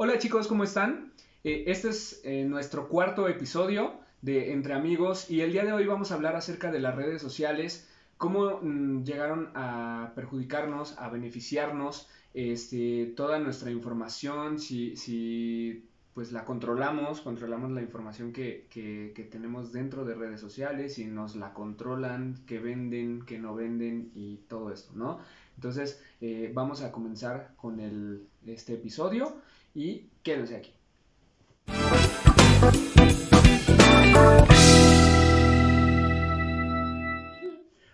[0.00, 1.12] Hola chicos, ¿cómo están?
[1.42, 5.86] Eh, este es eh, nuestro cuarto episodio de Entre Amigos y el día de hoy
[5.86, 12.08] vamos a hablar acerca de las redes sociales, cómo mm, llegaron a perjudicarnos, a beneficiarnos,
[12.32, 15.84] este, toda nuestra información, si, si
[16.14, 21.06] pues la controlamos, controlamos la información que, que, que, tenemos dentro de redes sociales y
[21.06, 25.18] nos la controlan, que venden, que no venden y todo esto, ¿no?
[25.56, 29.42] Entonces eh, vamos a comenzar con el, este episodio
[29.78, 30.72] y quédense aquí.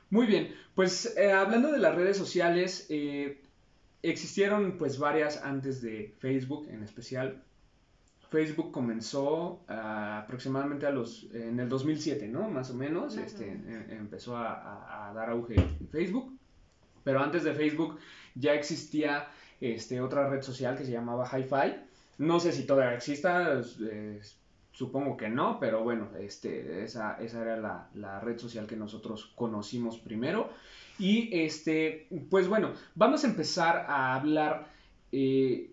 [0.09, 3.43] Muy bien, pues eh, hablando de las redes sociales, eh,
[4.03, 7.43] existieron pues varias antes de Facebook en especial.
[8.31, 9.73] Facebook comenzó uh,
[10.23, 12.49] aproximadamente a los, en el 2007, ¿no?
[12.49, 15.55] Más o menos, este, em, empezó a, a, a, dar auge
[15.93, 16.37] Facebook.
[17.05, 17.99] Pero antes de Facebook
[18.35, 19.29] ya existía
[19.61, 21.75] este, otra red social que se llamaba Hi-Fi.
[22.19, 23.63] No sé si todavía exista,
[24.73, 29.33] supongo que no, pero bueno, este, esa, esa era la, la, red social que nosotros
[29.35, 30.51] conocimos primero.
[30.99, 34.69] Y este, pues bueno, vamos a empezar a hablar
[35.11, 35.71] eh,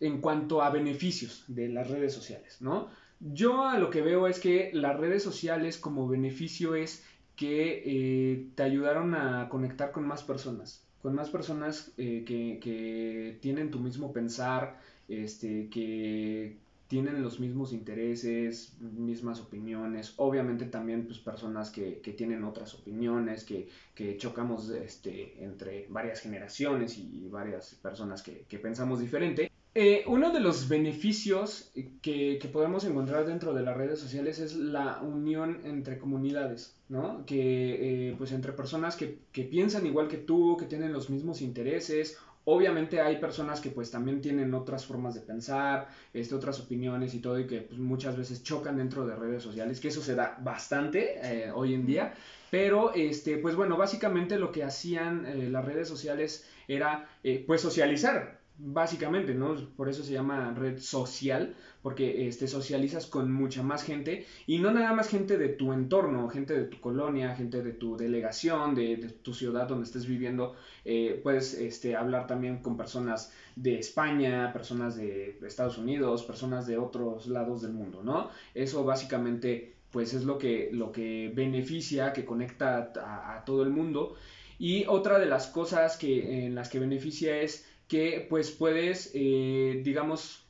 [0.00, 2.88] en cuanto a beneficios de las redes sociales, ¿no?
[3.20, 8.46] Yo a lo que veo es que las redes sociales como beneficio es que eh,
[8.54, 13.78] te ayudaron a conectar con más personas, con más personas eh, que, que, tienen tu
[13.78, 16.56] mismo pensar, este, que
[16.88, 23.44] tienen los mismos intereses, mismas opiniones, obviamente también pues, personas que, que tienen otras opiniones,
[23.44, 29.47] que, que, chocamos este, entre varias generaciones y varias personas que, que pensamos diferente.
[29.80, 31.70] Eh, uno de los beneficios
[32.02, 37.24] que, que, podemos encontrar dentro de las redes sociales es la unión entre comunidades, ¿no?
[37.24, 41.42] Que, eh, pues entre personas que, que, piensan igual que tú, que tienen los mismos
[41.42, 42.18] intereses.
[42.44, 47.20] Obviamente hay personas que pues también tienen otras formas de pensar, este, otras opiniones y
[47.20, 50.38] todo, y que pues, muchas veces chocan dentro de redes sociales, que eso se da
[50.42, 52.14] bastante eh, hoy en día.
[52.50, 57.08] Pero, este, pues bueno, básicamente lo que hacían las redes sociales era
[57.46, 59.54] pues socializar, básicamente, ¿no?
[59.76, 64.72] Por eso se llama red social, porque este, socializas con mucha más gente y no
[64.72, 68.96] nada más gente de tu entorno, gente de tu colonia, gente de tu delegación, de,
[69.22, 70.56] tu ciudad donde estés viviendo.
[70.84, 76.78] Eh, puedes este, hablar también con personas de España, personas de Estados Unidos, personas de
[76.78, 78.30] otros lados del mundo, ¿no?
[78.54, 83.70] Eso básicamente pues es lo que, lo que beneficia, que conecta a, a todo el
[83.70, 84.16] mundo.
[84.58, 89.80] Y otra de las cosas que, en las que beneficia es que pues puedes, eh,
[89.82, 90.44] digamos,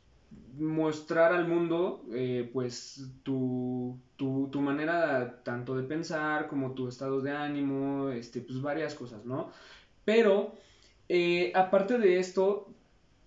[0.59, 7.21] mostrar al mundo eh, pues tu, tu, tu, manera tanto de pensar como tu estado
[7.21, 9.53] de ánimo, este, pues varias cosas, ¿no?
[10.04, 10.53] Pero
[11.09, 12.75] eh, aparte de esto,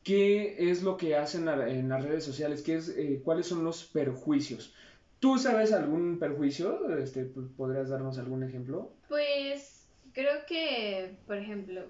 [0.03, 2.61] ¿qué es lo que hacen en las redes sociales?
[2.61, 2.93] ¿Qué es,
[3.23, 4.75] ¿Cuáles son los perjuicios?
[5.19, 6.97] ¿Tú sabes algún perjuicio?
[6.97, 8.91] Este, ¿Podrías darnos algún ejemplo?
[9.07, 11.83] Pues creo que, por ejemplo,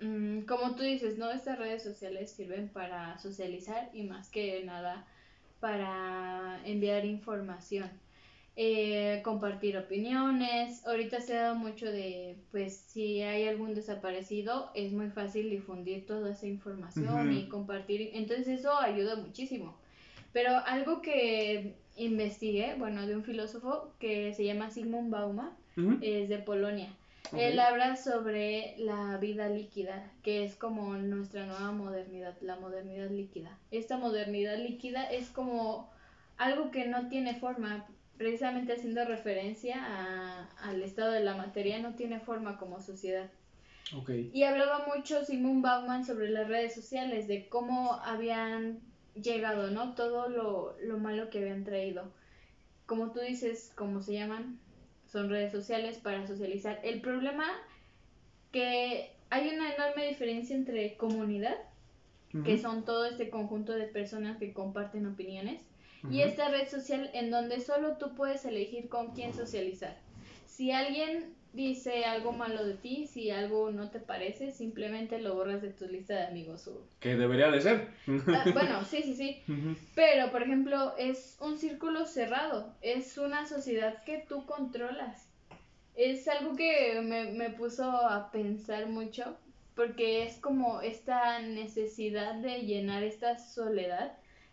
[0.00, 1.30] Mm, como tú dices, ¿no?
[1.30, 5.06] Estas redes sociales sirven para socializar y más que nada
[5.60, 7.90] para enviar información,
[8.54, 10.86] eh, compartir opiniones.
[10.86, 16.06] Ahorita se ha dado mucho de, pues, si hay algún desaparecido, es muy fácil difundir
[16.06, 17.46] toda esa información uh -huh.
[17.46, 18.10] y compartir.
[18.14, 19.76] Entonces eso ayuda muchísimo.
[20.32, 25.98] Pero algo que investigué, bueno, de un filósofo que se llama Sigmund Bauman, uh -huh.
[26.02, 26.94] es de Polonia.
[27.30, 27.52] Okay.
[27.52, 33.58] Él habla sobre la vida líquida, que es como nuestra nueva modernidad, la modernidad líquida.
[33.70, 35.90] Esta modernidad líquida es como
[36.38, 41.94] algo que no tiene forma, precisamente haciendo referencia a, al estado de la materia, no
[41.94, 43.30] tiene forma como sociedad.
[43.94, 44.30] Okay.
[44.32, 48.80] Y hablaba mucho Simon Bauman sobre las redes sociales, de cómo habían
[49.14, 49.94] llegado, ¿no?
[49.94, 52.10] Todo lo, lo malo que habían traído.
[52.86, 54.58] Como tú dices, ¿cómo se llaman?
[55.10, 56.80] Son redes sociales para socializar.
[56.82, 57.46] El problema
[58.52, 61.56] que hay una enorme diferencia entre comunidad,
[62.34, 62.44] uh -huh.
[62.44, 65.60] que son todo este conjunto de personas que comparten opiniones,
[66.02, 66.12] uh -huh.
[66.12, 69.96] y esta red social en donde solo tú puedes elegir con quién socializar.
[70.46, 75.62] Si alguien dice algo malo de ti, si algo no te parece, simplemente lo borras
[75.62, 76.68] de tu lista de amigos.
[76.68, 76.82] O...
[77.00, 77.88] Que debería de ser.
[78.28, 79.42] Ah, bueno, sí, sí, sí.
[79.48, 79.76] Uh -huh.
[79.94, 85.28] Pero, por ejemplo, es un círculo cerrado, es una sociedad que tú controlas.
[85.96, 89.36] Es algo que me, me puso a pensar mucho,
[89.74, 94.12] porque es como esta necesidad de llenar esta soledad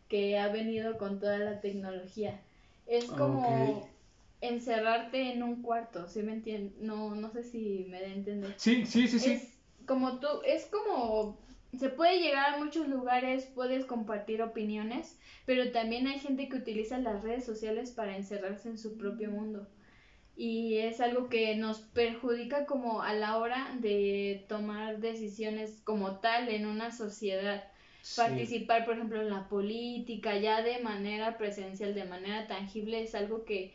[0.09, 2.39] que ha venido con toda la tecnología.
[2.87, 3.77] Es como...
[3.79, 3.94] Okay
[4.41, 6.77] encerrarte en un cuarto, ¿sí me entiendes?
[6.79, 8.53] No, no sé si me da a entender.
[8.57, 9.31] Sí, sí, sí, sí.
[9.31, 11.37] Es como tú, es como
[11.77, 16.97] se puede llegar a muchos lugares, puedes compartir opiniones, pero también hay gente que utiliza
[16.99, 19.67] las redes sociales para encerrarse en su propio mundo.
[20.37, 26.49] Y es algo que nos perjudica como a la hora de tomar decisiones como tal
[26.49, 27.63] en una sociedad.
[28.15, 33.45] Participar, por ejemplo, en la política, ya de manera presencial, de manera tangible, es algo
[33.45, 33.73] que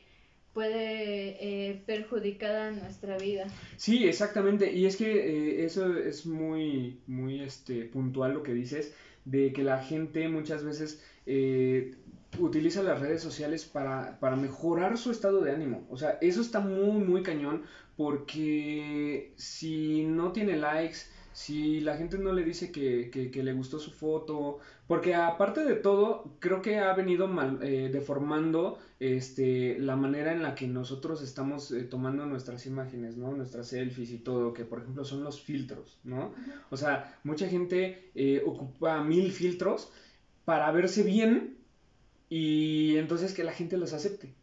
[0.52, 3.46] puede eh, perjudicar a nuestra vida.
[3.76, 4.72] Sí, exactamente.
[4.72, 8.94] Y es que eh, eso es muy, muy este, puntual lo que dices,
[9.24, 11.94] de que la gente muchas veces eh,
[12.38, 15.86] utiliza las redes sociales para, para mejorar su estado de ánimo.
[15.90, 17.62] O sea, eso está muy, muy cañón
[17.96, 21.00] porque si no tiene likes,
[21.40, 25.74] si la gente no le dice que, que, le gustó su foto, porque aparte de
[25.74, 31.22] todo, creo que ha venido mal, eh, deformando este, la manera en la que nosotros
[31.22, 33.32] estamos eh, tomando nuestras imágenes, ¿no?
[33.32, 36.34] Nuestras selfies y todo, que por ejemplo son los filtros, ¿no?
[36.68, 39.90] O sea, mucha gente eh, ocupa mil filtros
[40.44, 41.56] para verse bien
[42.28, 44.34] y entonces que la gente los acepte.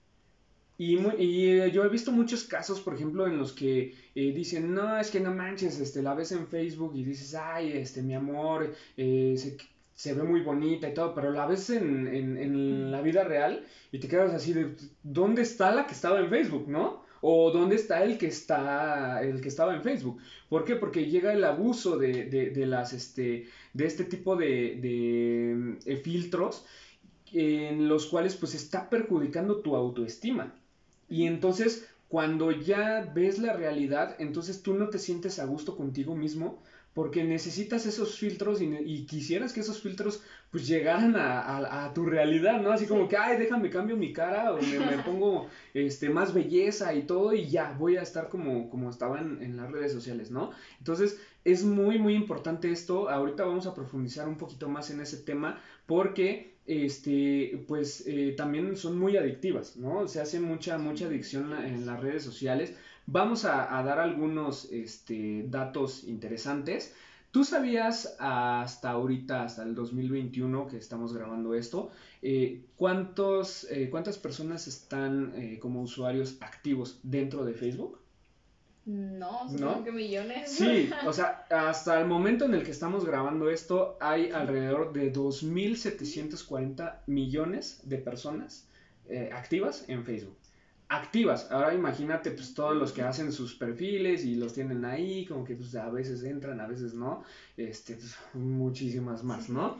[0.77, 4.97] Y, y, yo he visto muchos casos, por ejemplo, en los que eh, dicen, no,
[4.99, 8.73] es que no manches, este, la ves en Facebook y dices, ay, este, mi amor,
[8.95, 9.57] eh, se,
[9.95, 13.65] se, ve muy bonita y todo, pero la ves en, en, en, la vida real
[13.91, 17.03] y te quedas así de, ¿dónde está la que estaba en Facebook, no?
[17.21, 20.21] O ¿dónde está el que, está, el que estaba en Facebook?
[20.47, 20.75] ¿Por qué?
[20.75, 25.97] Porque llega el abuso de, de, de las, este, de este tipo de, de eh,
[25.97, 26.65] filtros
[27.33, 30.53] en los cuales pues está perjudicando tu autoestima.
[31.09, 36.15] Y entonces, cuando ya ves la realidad, entonces tú no te sientes a gusto contigo
[36.15, 36.61] mismo
[36.97, 42.71] porque necesitas esos filtros y, quisieras que esos filtros pues llegaran a, tu realidad, ¿no?
[42.71, 45.45] Así como que, ay, déjame cambio mi cara o me, pongo
[45.75, 49.71] este, más belleza y todo y ya, voy a estar como, como estaba en, las
[49.71, 50.49] redes sociales, ¿no?
[50.79, 53.11] Entonces, es muy, muy importante esto.
[53.11, 58.75] Ahorita vamos a profundizar un poquito más en ese tema porque este, pues eh, también
[58.75, 60.07] son muy adictivas, ¿no?
[60.07, 62.73] Se hace mucha, mucha adicción en las redes sociales.
[63.07, 66.93] Vamos a, dar algunos este, datos interesantes.
[67.31, 71.89] ¿Tú sabías hasta ahorita, hasta el 2021 que estamos grabando esto,
[72.21, 77.99] eh, cuántos, eh, cuántas personas están como usuarios activos dentro de Facebook?
[78.87, 80.49] No, supongo que millones.
[80.49, 85.11] Sí, o sea, hasta el momento en el que estamos grabando esto, hay alrededor de
[85.11, 88.65] 2.740 millones de personas
[89.09, 90.37] eh, activas en Facebook.
[90.89, 91.51] Activas.
[91.51, 95.55] Ahora imagínate pues todos los que hacen sus perfiles y los tienen ahí, como que
[95.55, 97.23] pues a veces entran, a veces no.
[97.57, 99.77] Este, pues, muchísimas más, ¿no?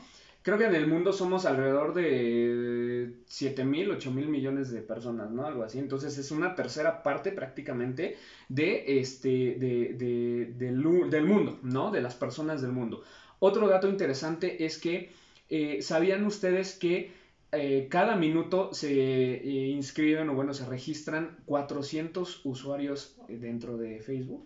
[0.47, 5.29] creo que en el mundo somos alrededor de 7 mil, 8 mil millones de personas,
[5.29, 5.45] ¿no?
[5.45, 5.77] Algo así.
[5.77, 8.15] Entonces es una tercera parte prácticamente
[8.47, 11.91] de este, de, del, mundo, ¿no?
[11.91, 13.03] De las personas del mundo.
[13.39, 15.11] Otro dato interesante es que,
[15.49, 17.11] eh, ¿sabían ustedes que
[17.51, 24.45] eh, cada minuto se eh, inscriben o bueno, se registran 400 usuarios dentro de Facebook?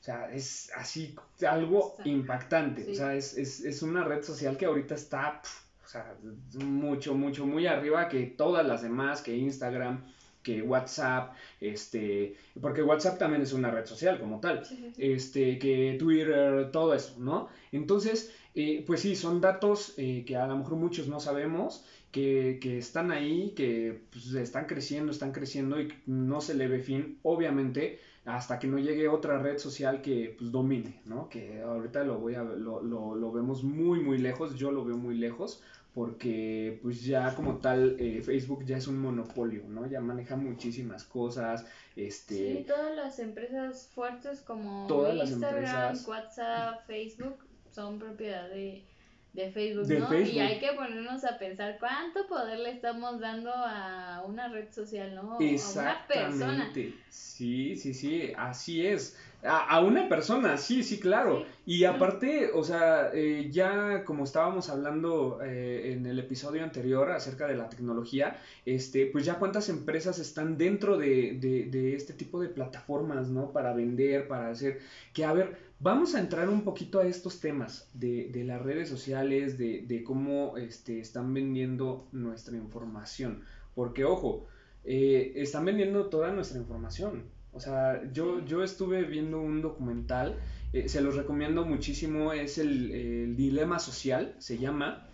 [0.00, 1.14] O sea, es así
[1.48, 2.90] algo impactante.
[2.90, 5.40] O sea, es, es, es, una red social que ahorita está,
[5.82, 6.14] o sea,
[6.62, 10.04] mucho, mucho, muy arriba que todas las demás, que Instagram,
[10.42, 14.62] que WhatsApp, este, porque WhatsApp también es una red social como tal,
[14.98, 17.48] este, que Twitter, todo eso, ¿no?
[17.72, 21.84] Entonces, eh, pues sí, son datos eh, que a lo mejor muchos no sabemos,
[22.14, 26.78] que, que están ahí, que pues, están creciendo, están creciendo y no se le ve
[26.78, 31.28] fin, obviamente hasta que no llegue otra red social que pues domine, ¿no?
[31.28, 34.96] Que ahorita lo voy a lo, lo, lo vemos muy muy lejos, yo lo veo
[34.96, 35.60] muy lejos
[35.92, 39.86] porque pues ya como tal eh, Facebook ya es un monopolio, ¿no?
[39.86, 41.66] Ya maneja muchísimas cosas,
[41.96, 42.58] este...
[42.58, 44.86] Sí, todas las empresas fuertes como
[45.20, 47.38] Instagram, WhatsApp, Facebook
[47.72, 48.84] son propiedad de
[49.34, 50.18] de Facebook, ¿no?
[50.18, 55.14] Y hay que ponernos a pensar cuánto poder le estamos dando a una red social,
[55.14, 55.32] ¿no?
[55.32, 56.72] A una persona.
[57.10, 59.18] Sí, sí, sí, así es.
[59.46, 61.44] A, una persona, sí, sí, claro.
[61.66, 67.46] Y aparte, o sea, eh, ya como estábamos hablando eh, en el episodio anterior acerca
[67.46, 72.40] de la tecnología, este, pues ya cuántas empresas están dentro de, de, de este tipo
[72.40, 73.52] de plataformas, ¿no?
[73.52, 74.80] Para vender, para hacer,
[75.12, 78.88] que a ver, Vamos a entrar un poquito a estos temas de, de las redes
[78.88, 83.42] sociales, de, de cómo este, están vendiendo nuestra información.
[83.74, 84.46] Porque, ojo,
[84.84, 87.24] eh, están vendiendo toda nuestra información.
[87.52, 90.36] O sea, yo, yo estuve viendo un documental,
[90.72, 95.06] eh, se los recomiendo muchísimo, es el, el, Dilema Social, se llama,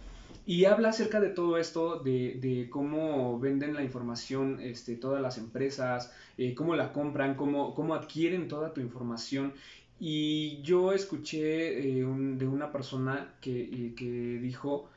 [0.46, 5.36] y habla acerca de todo esto, de, de cómo venden la información este, todas las
[5.36, 9.52] empresas, eh, cómo la compran, cómo, cómo adquieren toda tu información
[10.00, 14.88] Y yo escuché eh, de una persona que, que dijo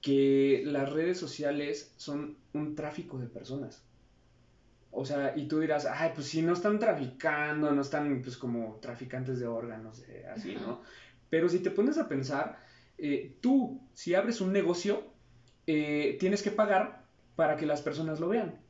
[0.00, 3.82] que las redes sociales son un tráfico de personas.
[4.92, 8.78] O sea, y tú dirás, ay, pues si no están traficando, no están pues como
[8.80, 10.02] traficantes de órganos,
[10.34, 10.80] así, ¿no?
[11.28, 12.58] Pero si te pones a pensar,
[12.98, 15.04] eh, tú, si abres un negocio,
[15.66, 17.04] eh, tienes que pagar
[17.36, 18.60] para que las personas lo vean.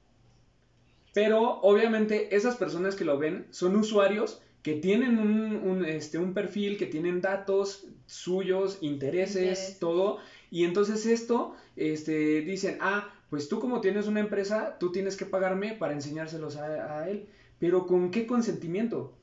[1.12, 6.76] Pero obviamente esas personas que lo ven son usuarios que tienen un, este, un perfil,
[6.76, 10.18] que tienen datos suyos, intereses, todo.
[10.50, 15.24] Y entonces esto, este, dicen, ah, pues tú como tienes una empresa, tú tienes que
[15.24, 17.26] pagarme para enseñárselos a, él.
[17.58, 19.16] Pero ¿con qué consentimiento?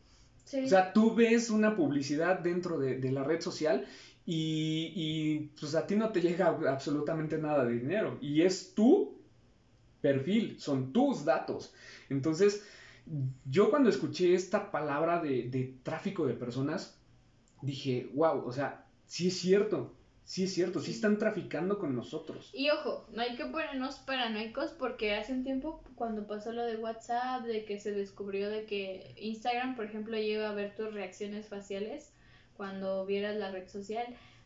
[0.45, 3.85] O sea, tú ves una publicidad dentro de, la red social
[4.25, 8.17] y, y, pues a ti no te llega absolutamente nada de dinero.
[8.21, 9.17] Y es tu
[10.01, 11.73] perfil, son tus datos.
[12.09, 12.63] Entonces,
[13.45, 16.99] yo cuando escuché esta palabra de, de tráfico de personas,
[17.61, 19.93] dije, wow, o sea, sí es cierto.
[20.27, 22.49] Sí, es cierto, sí están traficando con nosotros.
[22.53, 26.75] Y ojo, no hay que ponernos paranoicos porque hace un tiempo cuando pasó lo de
[26.75, 31.47] WhatsApp, de que se descubrió de que Instagram, por ejemplo, lleva a ver tus reacciones
[31.47, 32.11] faciales
[32.57, 34.05] cuando vieras la red social.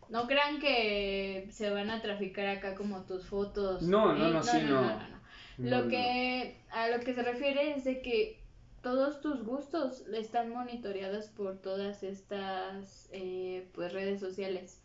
[0.10, 3.82] No crean que se van a traficar acá como tus fotos.
[3.82, 4.84] No, no, no, sí, no.
[4.84, 5.00] no,
[5.58, 8.41] Lo que a lo que se refiere es de que
[8.82, 14.80] todos tus gustos están monitoreados por todas estas eh, pues redes sociales.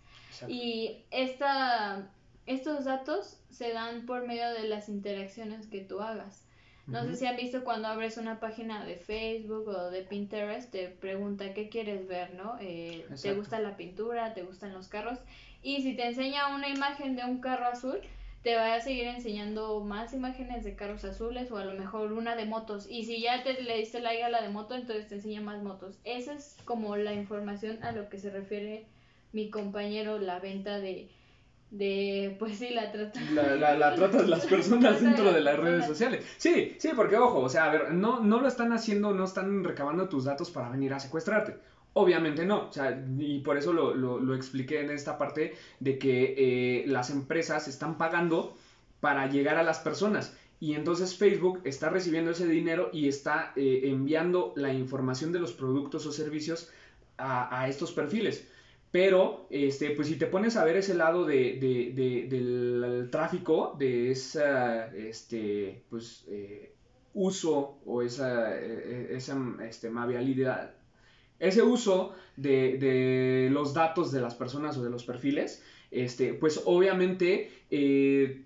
[0.48, 2.10] Y esta,
[2.46, 6.42] estos datos se dan por medio de las interacciones que tú hagas.
[6.86, 10.88] No sé si han visto cuando abres una página de Facebook o de Pinterest, te
[10.88, 12.56] pregunta qué quieres ver, ¿no?
[12.60, 14.34] Eh, ¿Te gusta la pintura?
[14.34, 15.18] ¿Te gustan los carros?
[15.62, 17.98] Y si te enseña una imagen de un carro azul,
[18.46, 22.36] te va a seguir enseñando más imágenes de carros azules o a lo mejor una
[22.36, 22.86] de motos.
[22.88, 25.64] Y si ya te le diste like a la de moto, entonces te enseña más
[25.64, 25.98] motos.
[26.04, 28.86] Esa es como la información a lo que se refiere
[29.32, 31.10] mi compañero la venta de,
[31.72, 33.20] de pues sí, la trata.
[33.32, 36.24] La, la, trata de las personas dentro de las redes sociales.
[36.36, 39.64] Sí, sí, porque ojo, o sea, a ver, no, no lo están haciendo, no están
[39.64, 41.56] recabando tus datos para venir a secuestrarte.
[41.98, 46.34] Obviamente no, o sea, y por eso lo, lo, expliqué en esta parte de que
[46.36, 48.54] eh, las empresas están pagando
[49.00, 50.36] para llegar a las personas.
[50.60, 55.54] Y entonces Facebook está recibiendo ese dinero y está eh, enviando la información de los
[55.54, 56.70] productos o servicios
[57.16, 58.46] a, a estos perfiles.
[58.90, 61.58] Pero, este, pues si te pones a ver ese lado de,
[62.28, 66.74] del tráfico, de esa, este, pues, eh,
[67.14, 69.88] uso o esa, eh, esa este,
[71.38, 77.50] ese uso de, los datos de las personas o de los perfiles, este, pues obviamente
[77.70, 78.42] eh,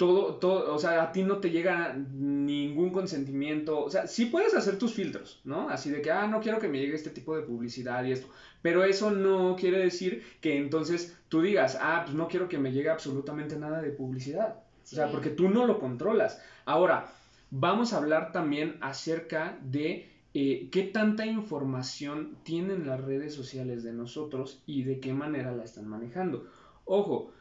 [0.00, 4.54] todo, todo, o sea, a ti no te llega ningún consentimiento, o sea, sí puedes
[4.54, 5.68] hacer tus filtros, ¿no?
[5.68, 8.26] Así de que, ah, no quiero que me llegue este tipo de publicidad y esto,
[8.62, 12.72] pero eso no quiere decir que entonces tú digas, ah, pues no quiero que me
[12.72, 16.40] llegue absolutamente nada de publicidad, o sea, porque tú no lo controlas.
[16.64, 17.12] Ahora,
[17.50, 23.92] vamos a hablar también acerca de eh, qué tanta información tienen las redes sociales de
[23.92, 26.46] nosotros y de qué manera la están manejando.
[26.84, 27.32] Ojo,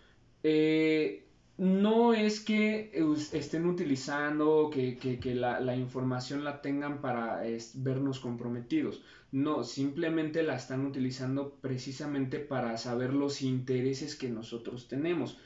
[0.43, 1.25] eh,
[1.60, 2.91] no es que
[3.34, 7.41] estén utilizando, que, que, la, información la tengan para
[7.75, 9.03] vernos comprometidos.
[9.31, 15.38] No, simplemente la están utilizando precisamente para saber los intereses que nosotros tenemos.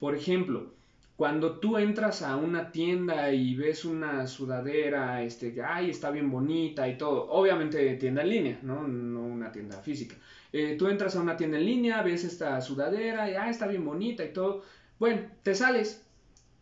[0.00, 0.72] Por ejemplo,
[1.18, 6.30] cuando tú entras a una tienda y ves una sudadera, este, que, ay, está bien
[6.30, 10.14] bonita y todo, obviamente tienda en línea, no, no una tienda física.
[10.52, 13.84] Eh, tú entras a una tienda en línea, ves esta sudadera y, ay, está bien
[13.84, 14.62] bonita y todo,
[15.00, 16.06] bueno, te sales.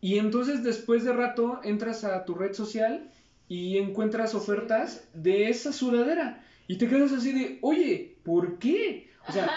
[0.00, 3.10] Y entonces después de rato entras a tu red social
[3.48, 6.42] y encuentras ofertas de esa sudadera.
[6.66, 9.10] Y te quedas así de, oye, ¿por qué?
[9.28, 9.50] O sea,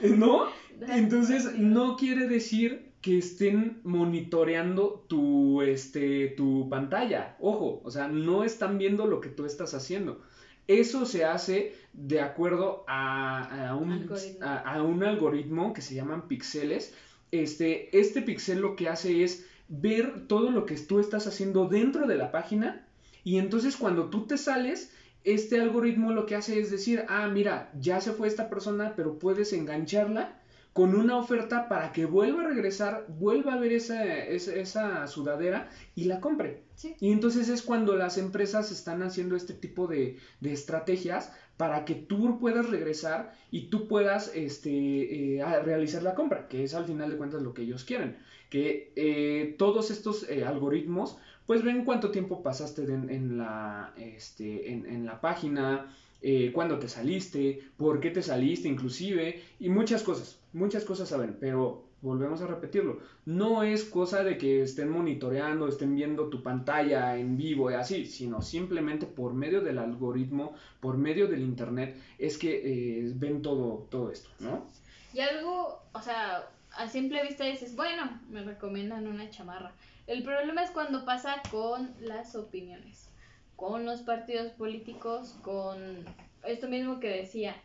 [0.16, 0.46] ¿no?
[0.88, 7.36] Entonces no quiere decir que estén monitoreando tu, este, tu pantalla.
[7.38, 10.22] Ojo, o sea, no están viendo lo que tú estás haciendo.
[10.66, 14.10] Eso se hace de acuerdo a, a, un,
[14.42, 16.94] a, un, algoritmo que se llaman píxeles
[17.30, 22.08] este, este pixel lo que hace es ver todo lo que tú estás haciendo dentro
[22.08, 22.88] de la página
[23.22, 27.70] y entonces cuando tú te sales, este algoritmo lo que hace es decir, ah, mira,
[27.78, 30.40] ya se fue esta persona, pero puedes engancharla
[30.76, 36.04] con una oferta para que vuelva a regresar, vuelva a ver esa, esa, sudadera y
[36.04, 36.64] la compre.
[37.00, 41.94] Y entonces es cuando las empresas están haciendo este tipo de, de estrategias para que
[41.94, 47.10] tú puedas regresar y tú puedas este, eh, realizar la compra, que es al final
[47.10, 48.18] de cuentas lo que ellos quieren.
[48.50, 51.16] Que eh, todos estos eh, algoritmos
[51.46, 55.90] pues ven cuánto tiempo pasaste en, la, este, en, la página,
[56.22, 61.36] eh, cuándo te saliste, por qué te saliste inclusive, y muchas cosas, muchas cosas saben,
[61.40, 67.16] pero volvemos a repetirlo, no es cosa de que estén monitoreando, estén viendo tu pantalla
[67.16, 72.38] en vivo y así, sino simplemente por medio del algoritmo, por medio del internet, es
[72.38, 74.66] que eh, ven todo, todo esto, ¿no?
[75.12, 79.72] Y algo, o sea, a simple vista dices, bueno, me recomiendan una chamarra.
[80.06, 83.08] El problema es cuando pasa con las opiniones,
[83.56, 86.04] con los partidos políticos, con
[86.44, 87.56] esto mismo que decía,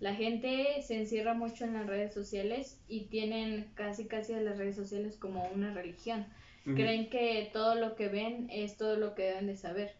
[0.00, 4.58] la gente se encierra mucho en las redes sociales y tienen casi casi a las
[4.58, 6.26] redes sociales como una religión.
[6.64, 9.94] Creen que todo lo que ven es todo lo que deben de saber.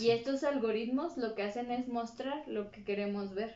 [0.00, 3.54] Y estos algoritmos lo que hacen es mostrar lo que queremos ver.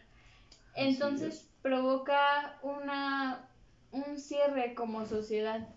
[0.76, 3.48] Entonces provoca una
[3.90, 5.68] un cierre como sociedad.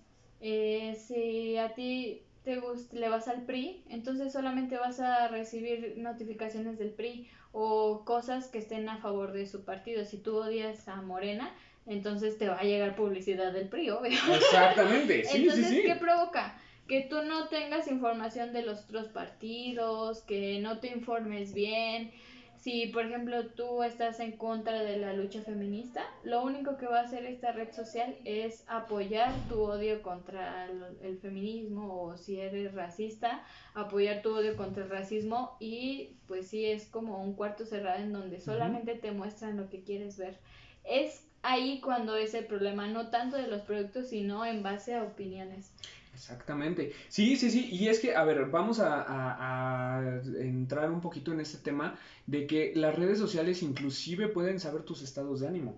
[0.41, 2.61] Eh, si a ti te
[2.93, 8.59] le vas al PRI, entonces solamente vas a recibir notificaciones del PRI o cosas que
[8.59, 10.05] estén a favor de su partido.
[10.05, 11.51] Si tú odias a Morena,
[11.87, 14.11] entonces te va a llegar publicidad del PRI, obvio.
[14.35, 15.81] Exactamente, sí, entonces, sí, sí.
[15.83, 16.57] ¿qué provoca?
[16.87, 22.11] Que tú no tengas información de los otros partidos, que no te informes bien,
[22.57, 26.99] si, por ejemplo, tú estás en contra de la lucha feminista, lo único que va
[26.99, 30.67] a hacer esta red social es apoyar tu odio contra
[31.01, 33.43] el, feminismo o si eres racista,
[33.73, 38.13] apoyar tu odio contra el racismo y pues sí es como un cuarto cerrado en
[38.13, 40.39] donde solamente te muestran lo que quieres ver.
[40.83, 45.03] Es ahí cuando es el problema, no tanto de los productos, sino en base a
[45.03, 45.71] opiniones.
[46.15, 46.93] Exactamente.
[47.09, 47.67] Sí, sí, sí.
[47.71, 52.71] Y es que, a ver, vamos a, entrar un poquito en este tema de que
[52.75, 55.77] las redes sociales inclusive pueden saber tus estados de ánimo.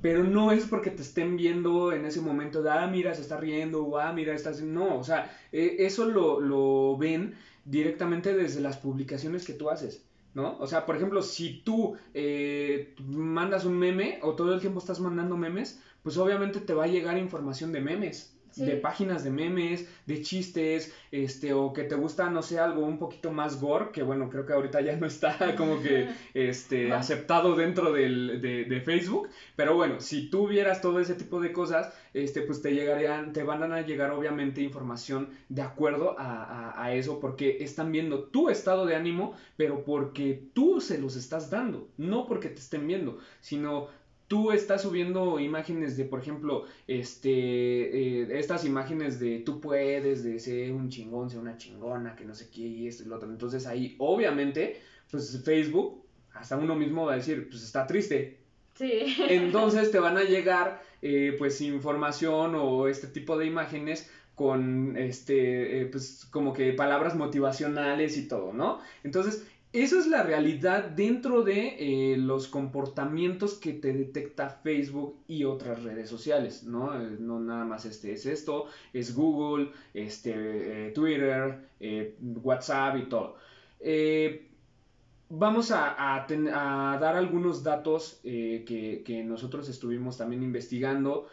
[0.00, 3.36] Pero no es porque te estén viendo en ese momento de, ah, mira, se está
[3.36, 4.62] riendo, o ah, mira, estás...
[4.62, 10.04] No, o sea, e, eso lo, lo ven directamente desde las publicaciones que tú haces.
[10.34, 10.58] ¿no?
[10.58, 14.98] O sea, por ejemplo, si tú eh, mandas un meme o todo el tiempo estás
[14.98, 19.88] mandando memes, pues obviamente te va a llegar información de memes, de páginas de memes,
[20.06, 24.02] de chistes, este, o que te gusta, no sé, algo un poquito más gore, que
[24.02, 29.28] bueno, creo que ahorita ya no está como que este, aceptado dentro del, de, Facebook,
[29.56, 33.42] pero bueno, si tú vieras todo ese tipo de cosas, este, pues te llegarían, te
[33.42, 38.84] van a llegar obviamente información de acuerdo a, a eso, porque están viendo tu estado
[38.84, 43.88] de ánimo, pero porque tú se los estás dando, no porque te estén viendo, sino
[44.34, 50.40] tú estás subiendo imágenes de, por ejemplo, este, eh, estas imágenes de tú puedes, de
[50.40, 53.30] ser un chingón, ser una chingona, que no sé qué y esto y lo otro.
[53.30, 58.38] Entonces ahí, obviamente, pues Facebook, hasta uno mismo va a decir, pues está triste.
[58.74, 59.16] Sí.
[59.28, 65.82] Entonces te van a llegar, eh, pues, información o este tipo de imágenes con, este,
[65.82, 68.80] eh, pues, como que palabras motivacionales y todo, ¿no?
[69.04, 75.42] Entonces, eso es la realidad dentro de eh, los comportamientos que te detecta Facebook y
[75.42, 76.94] otras redes sociales, ¿no?
[76.94, 81.68] Eh, no nada más este es esto, es Google, este, eh, Twitter,
[82.20, 83.36] WhatsApp y todo.
[85.28, 86.24] vamos a,
[87.00, 91.26] dar algunos datos que, que nosotros estuvimos también investigando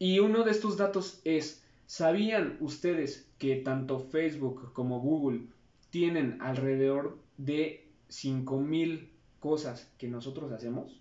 [0.00, 5.42] y uno de estos datos es, ¿sabían ustedes que tanto Facebook como Google
[5.90, 11.00] tienen alrededor de 5000 cosas que nosotros hacemos.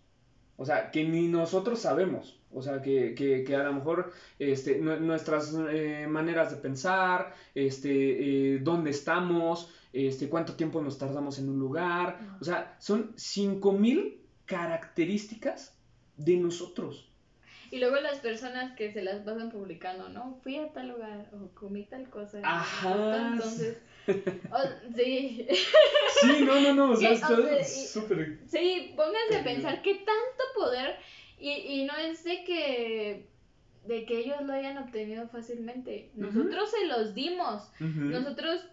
[0.56, 2.40] O sea, que ni nosotros sabemos.
[2.52, 8.60] O sea, que, que, a lo mejor este, nuestras eh, maneras de pensar, este, eh,
[8.60, 12.38] dónde estamos, este, cuánto tiempo nos tardamos en un lugar.
[12.42, 15.78] O sea, son 5000 características
[16.16, 17.08] de nosotros.
[17.70, 20.40] Y luego las personas que se las pasan publicando, ¿no?
[20.42, 22.40] Fui a tal lugar o comí tal cosa.
[22.44, 23.34] Ajá.
[23.34, 23.78] Entonces,
[24.96, 25.48] sí.
[26.22, 28.40] Sí, no, no, no, o sea, súper...
[28.48, 30.96] Sí, pónganse a pensar qué tanto poder,
[31.40, 33.28] y, y no es de que
[33.88, 36.12] de que ellos lo hayan obtenido fácilmente.
[36.14, 37.72] Nosotros se los dimos.
[37.80, 38.66] Nosotros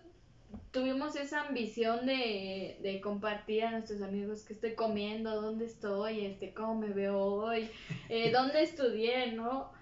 [0.72, 6.52] tuvimos esa ambición de, de, compartir a nuestros amigos que estoy comiendo, dónde estoy, este,
[6.52, 7.68] cómo me veo hoy,
[8.08, 9.72] eh, dónde estudié, ¿no?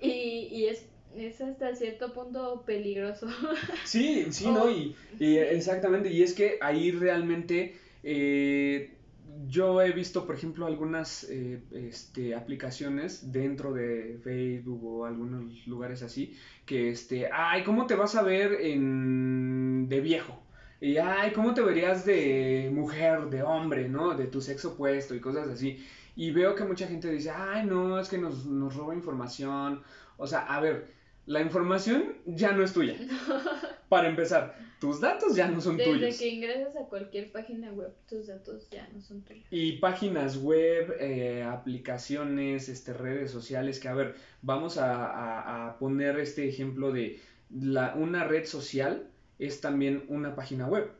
[0.00, 0.86] Y, y es,
[1.20, 3.26] es, hasta cierto punto peligroso.
[3.84, 4.70] Sí, sí, ¿no?
[4.70, 8.98] Y, y, exactamente, y es que ahí realmente eh,
[9.46, 16.02] yo he visto, por ejemplo, algunas eh, este, aplicaciones dentro de Facebook o algunos lugares
[16.02, 19.88] así, que, este, ay, ¿cómo te vas a ver en...
[19.88, 20.42] de viejo?
[20.80, 24.14] Y, ay, ¿cómo te verías de mujer, de hombre, ¿no?
[24.14, 25.84] De tu sexo opuesto y cosas así.
[26.14, 29.82] Y veo que mucha gente dice, ay, no, es que nos, nos roba información.
[30.16, 30.97] O sea, a ver,
[31.28, 32.96] la información ya no es tuya.
[33.90, 36.00] para empezar, tus datos ya no son tuyos.
[36.00, 39.44] Desde que ingresas a cualquier página web, tus datos ya no son tuyos.
[39.50, 46.18] Y páginas web, eh, aplicaciones, este, redes sociales, que a ver, vamos a, a poner
[46.18, 50.90] este ejemplo de la, una red social es también una página web.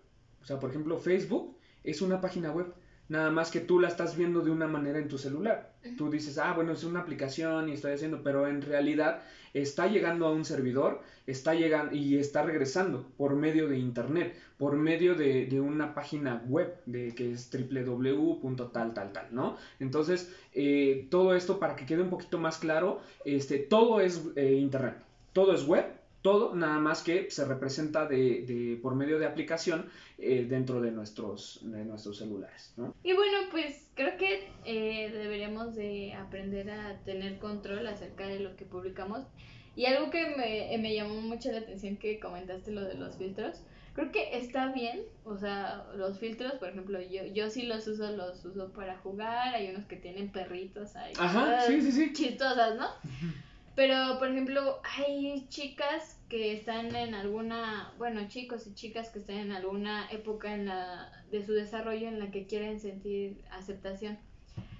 [0.42, 2.74] O sea, por ejemplo, Facebook es una página web.
[3.08, 5.72] Nada más que tú la estás viendo de una manera en tu celular.
[5.96, 9.22] Tú dices, ah, bueno, es una aplicación y estoy haciendo, pero en realidad
[9.54, 14.76] está llegando a un servidor, está llegando y está regresando por medio de internet, por
[14.76, 19.56] medio de, una página web de que es www.tal, tal, tal, ¿no?
[19.80, 24.54] Entonces, eh, todo esto para que quede un poquito más claro, este, todo es eh,
[24.54, 24.96] internet,
[25.32, 25.97] todo es web
[26.28, 29.88] todo, nada más que se representa de, por medio de aplicación
[30.18, 32.74] eh, dentro de nuestros, de nuestros celulares.
[32.76, 32.94] ¿no?
[33.02, 38.56] Y bueno, pues creo que eh, deberíamos de aprender a tener control acerca de lo
[38.56, 39.22] que publicamos.
[39.74, 43.62] Y algo que me, me llamó mucho la atención que comentaste lo de los filtros.
[43.94, 48.12] Creo que está bien, o sea, los filtros, por ejemplo, yo, yo sí los uso,
[48.12, 51.14] los uso para jugar, hay unos que tienen perritos ahí.
[51.18, 52.12] Ajá, sí, sí, sí.
[52.12, 52.86] Chistosas, ¿no?
[53.78, 59.36] Pero, por ejemplo, hay chicas que están en alguna, bueno, chicos y chicas que están
[59.36, 64.18] en alguna época en la, de su desarrollo en la que quieren sentir aceptación.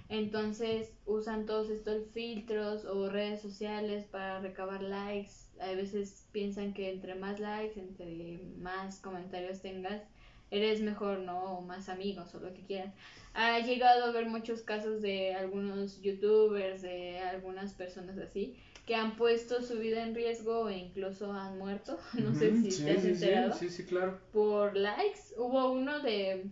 [0.09, 5.31] Entonces usan todos estos filtros o redes sociales para recabar likes.
[5.61, 10.03] A veces piensan que entre más likes, entre más comentarios tengas,
[10.51, 11.59] eres mejor, ¿no?
[11.59, 12.93] O más amigos o lo que quieran.
[13.35, 18.57] Ha llegado a ver muchos casos de algunos youtubers, de algunas personas así,
[18.89, 21.99] que han puesto su vida en riesgo e incluso han muerto.
[22.15, 23.53] No sé si te has enterado.
[23.53, 24.19] Sí, sí, claro.
[24.33, 25.35] Por likes.
[25.37, 26.47] Hubo uno de,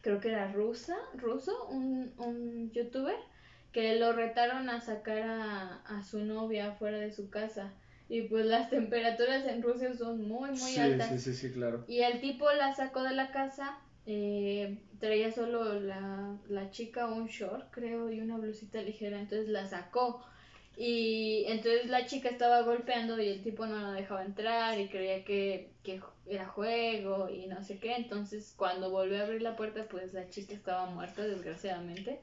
[0.00, 3.16] creo que era rusa, ruso, un, un youtuber,
[3.72, 7.72] que lo retaron a sacar a, a su novia fuera de su casa.
[8.08, 11.08] Y pues las temperaturas en Rusia son muy, muy altas.
[11.08, 11.84] Sí, sí, sí, claro.
[11.88, 17.26] Y el tipo la sacó de la casa, eh, traía solo la, la chica un
[17.26, 20.24] short, creo, y una blusita ligera, entonces la sacó.
[20.76, 25.24] Y entonces la chica estaba golpeando y el tipo no la dejaba entrar y creía
[25.24, 27.94] que, que era juego y no sé qué.
[27.94, 32.20] Entonces cuando volvió a abrir la puerta, pues la chica estaba muerta, desgraciadamente.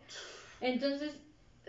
[0.60, 1.16] Entonces,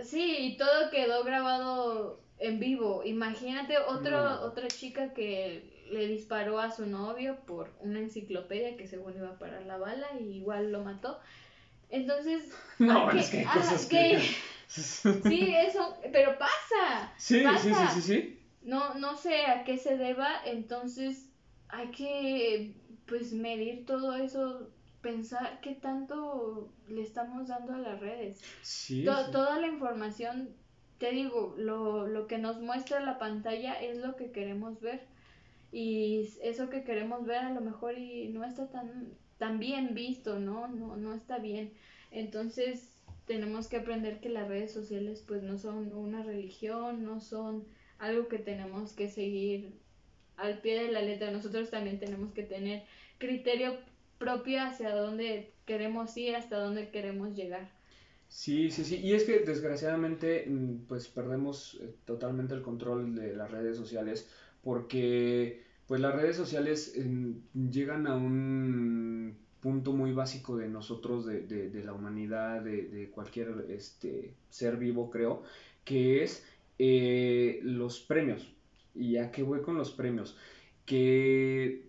[0.03, 3.03] sí, y todo quedó grabado en vivo.
[3.05, 9.15] Imagínate otro, otra chica que le disparó a su novio por una enciclopedia que según
[9.17, 11.21] iba a parar la bala y igual lo mató.
[11.91, 14.21] Entonces, no, es que, cosas que...
[14.73, 17.13] Sí, eso, pero pasa.
[17.19, 18.39] Sí, sí, sí, sí, sí.
[18.63, 21.29] No, no sé a qué se deba, entonces
[21.69, 22.75] hay que
[23.07, 28.41] pues medir todo eso, pensar qué tanto le estamos dando a las redes.
[28.63, 30.51] Sí, Toda la información,
[30.99, 35.03] te digo, lo, lo que nos muestra la pantalla es lo que queremos ver.
[35.73, 40.39] Y eso que queremos ver a lo mejor y no está tan, tan bien visto,
[40.39, 40.69] ¿no?
[40.69, 41.73] No, no está bien.
[42.11, 42.92] Entonces,
[43.27, 47.65] tenemos que aprender que las redes sociales pues no son una religión, no son
[47.99, 49.73] algo que tenemos que seguir
[50.37, 51.31] al pie de la letra.
[51.31, 52.85] Nosotros también tenemos que tener
[53.19, 53.77] criterio
[54.19, 57.71] propio hacia dónde queremos ir, hasta dónde queremos llegar.
[58.29, 58.97] Sí, sí, sí.
[58.97, 64.29] Y es que desgraciadamente mm, pues perdemos eh, totalmente el control de las redes sociales
[64.63, 66.97] porque pues las redes sociales
[67.53, 73.67] llegan a un punto muy básico de nosotros, de, de, la humanidad, de, de, cualquier
[73.71, 75.45] este, ser vivo, creo,
[75.85, 76.45] que es
[76.79, 78.53] eh, los premios.
[78.95, 80.37] ¿Y a qué voy con los premios?
[80.85, 81.87] Que,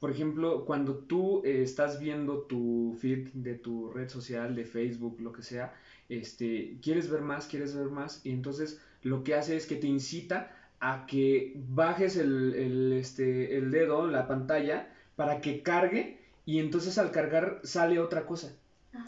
[0.00, 5.18] por ejemplo, cuando tú eh, estás viendo tu feed de tu red social, de Facebook,
[5.20, 5.74] lo que sea,
[6.10, 9.86] este, quieres ver más, quieres ver más, y entonces lo que hace es que te
[9.86, 16.17] incita a que bajes el, el, este, el dedo la pantalla para que cargue
[16.48, 18.56] y entonces al cargar sale otra cosa.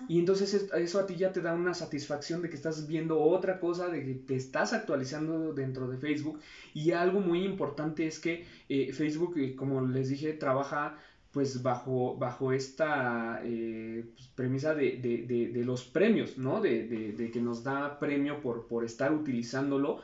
[0.08, 3.58] Y entonces eso a ti ya te da una satisfacción de que estás viendo otra
[3.60, 6.38] cosa, de que te estás actualizando dentro de Facebook.
[6.74, 10.98] Y algo muy importante es que eh, Facebook, eh, como les dije, trabaja
[11.32, 16.60] pues bajo, bajo esta eh, pues, premisa de, de, los premios, ¿no?
[16.60, 20.02] De, que nos da premio por, por estar utilizándolo.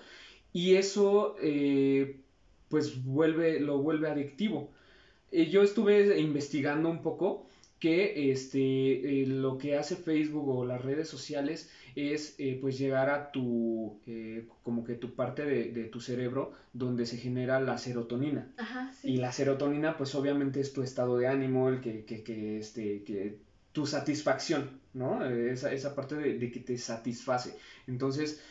[0.55, 1.37] Y eso
[2.70, 4.72] pues vuelve, lo vuelve adictivo.
[5.31, 7.47] Eh, yo estuve investigando un poco
[7.79, 13.11] que este, eh, lo que hace Facebook o las redes sociales es eh, pues llegar
[13.11, 14.01] a tu,
[14.62, 18.53] como que tu parte de, tu cerebro donde se genera la serotonina.
[19.03, 23.03] Y la serotonina pues obviamente es tu estado de ánimo, el que, que, que este,
[23.03, 23.39] que
[23.73, 25.25] tu satisfacción, ¿no?
[25.25, 27.57] Esa, esa parte de, que te satisface.
[27.87, 28.43] Entonces,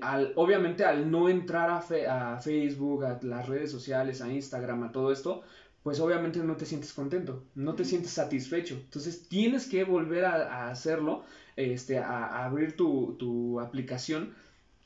[0.00, 4.92] al, obviamente al no entrar a, a Facebook, a las redes sociales, a Instagram, a
[4.92, 5.42] todo esto,
[5.86, 8.74] pues obviamente no te sientes contento, no te sientes satisfecho.
[8.74, 11.22] Entonces tienes que volver a, hacerlo,
[11.54, 14.34] este, a, abrir tu, tu, aplicación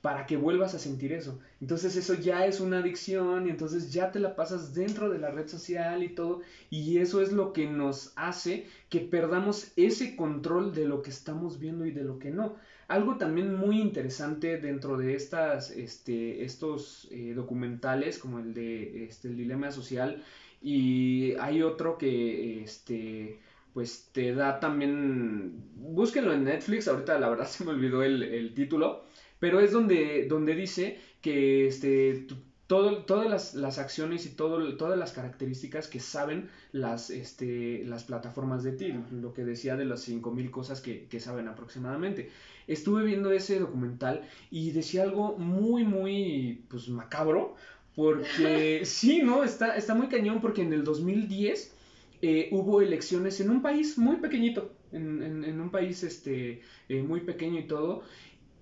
[0.02, 1.40] para que vuelvas a sentir eso.
[1.62, 5.30] Entonces eso ya es una adicción y entonces ya te la pasas dentro de la
[5.30, 6.42] red social y todo.
[6.68, 11.58] Y eso es lo que nos hace que perdamos ese control de lo que estamos
[11.58, 12.56] viendo y de lo que no.
[12.88, 19.28] Algo también muy interesante dentro de estas, este, estos eh, documentales como el de este,
[19.28, 20.22] el dilema social
[20.60, 23.40] y hay otro que este
[23.72, 28.54] pues te da también búsquenlo en Netflix ahorita la verdad se me olvidó el, el
[28.54, 29.04] título
[29.40, 32.26] pero es donde, donde dice que este,
[32.68, 38.04] todo, todas las, las, acciones y todo, todas las características que saben las, este, las
[38.04, 42.30] plataformas de ti, lo que decía de las 5.000 cosas que, que, saben aproximadamente.
[42.68, 47.56] Estuve viendo ese documental y decía algo muy, muy pues, macabro,
[47.94, 49.44] porque sí, ¿no?
[49.44, 51.74] Está, está muy cañón porque en el 2010
[52.22, 57.20] eh, hubo elecciones en un país muy pequeñito, en, en, un país este, eh, muy
[57.20, 58.02] pequeño y todo,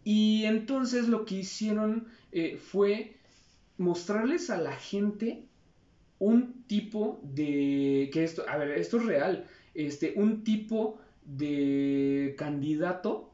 [0.04, 3.16] y entonces lo que hicieron eh, fue
[3.76, 5.44] mostrarles a la gente
[6.18, 13.27] un tipo de que esto, a ver, esto es real, este, un tipo de candidato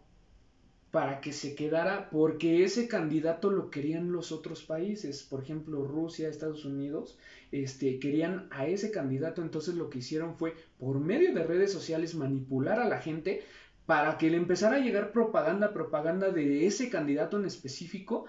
[0.94, 6.28] para que se quedara, porque ese candidato lo querían los otros países, por ejemplo Rusia,
[6.28, 7.18] Estados Unidos,
[7.50, 12.14] este, querían a ese candidato, entonces lo que hicieron fue, por medio de redes sociales,
[12.14, 13.42] manipular a la gente
[13.86, 18.26] para que le empezara a llegar propaganda, propaganda de ese candidato en específico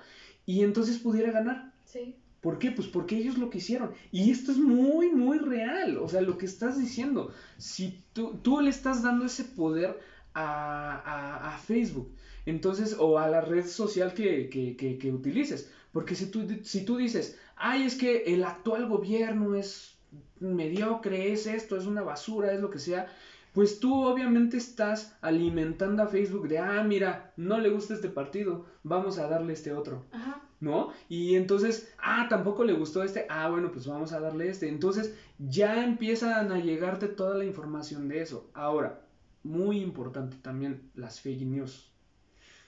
[0.47, 1.71] y entonces pudiera ganar.
[1.84, 2.15] Sí.
[2.41, 2.71] ¿Por qué?
[2.71, 3.91] Pues porque ellos lo quisieron.
[4.12, 5.99] Y esto es muy, muy real.
[5.99, 9.99] O sea, lo que estás diciendo, si tú, tú le estás dando ese poder
[10.36, 12.12] a, a, Facebook,
[12.45, 15.71] entonces, o a la red social que, que, que, que utilices.
[15.91, 19.97] Porque si tú, si tú dices, ay, es que el actual gobierno es
[20.39, 23.08] mediocre, es esto, es una basura, es lo que sea,
[23.53, 28.65] pues tú obviamente estás alimentando a Facebook de, ah, mira, no le gusta este partido,
[28.84, 30.03] vamos a darle este otro.
[30.12, 30.41] Ajá.
[30.60, 30.89] ¿No?
[31.10, 34.67] Y entonces, ah, tampoco le gustó este, ah, bueno, pues vamos a darle este.
[34.67, 38.49] Entonces ya empiezan a llegarte toda la información de eso.
[38.53, 39.01] Ahora,
[39.43, 41.94] muy importante también, las fake news.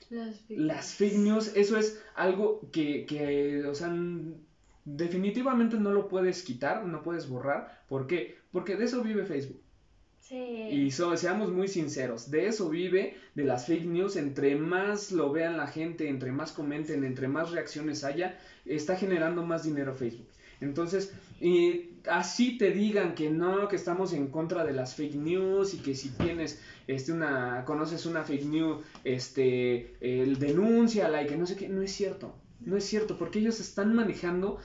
[0.09, 3.93] Las fake, las fake news, eso es algo que, que, o sea,
[4.85, 7.83] definitivamente no lo puedes quitar, no puedes borrar.
[7.89, 8.37] ¿Por qué?
[8.51, 9.61] Porque de eso vive Facebook.
[10.29, 15.55] Y seamos muy sinceros, de eso vive, de las fake news, entre más lo vean
[15.55, 20.26] la gente, entre más comenten, entre más reacciones haya, está generando más dinero Facebook.
[20.61, 25.73] Entonces, y así te digan que no, que estamos en contra de las fake news
[25.73, 31.37] y que si tienes este una conoces una fake news, este el denúnciala y que
[31.37, 32.35] no sé qué, no es cierto.
[32.59, 34.57] No es cierto, porque ellos están manejando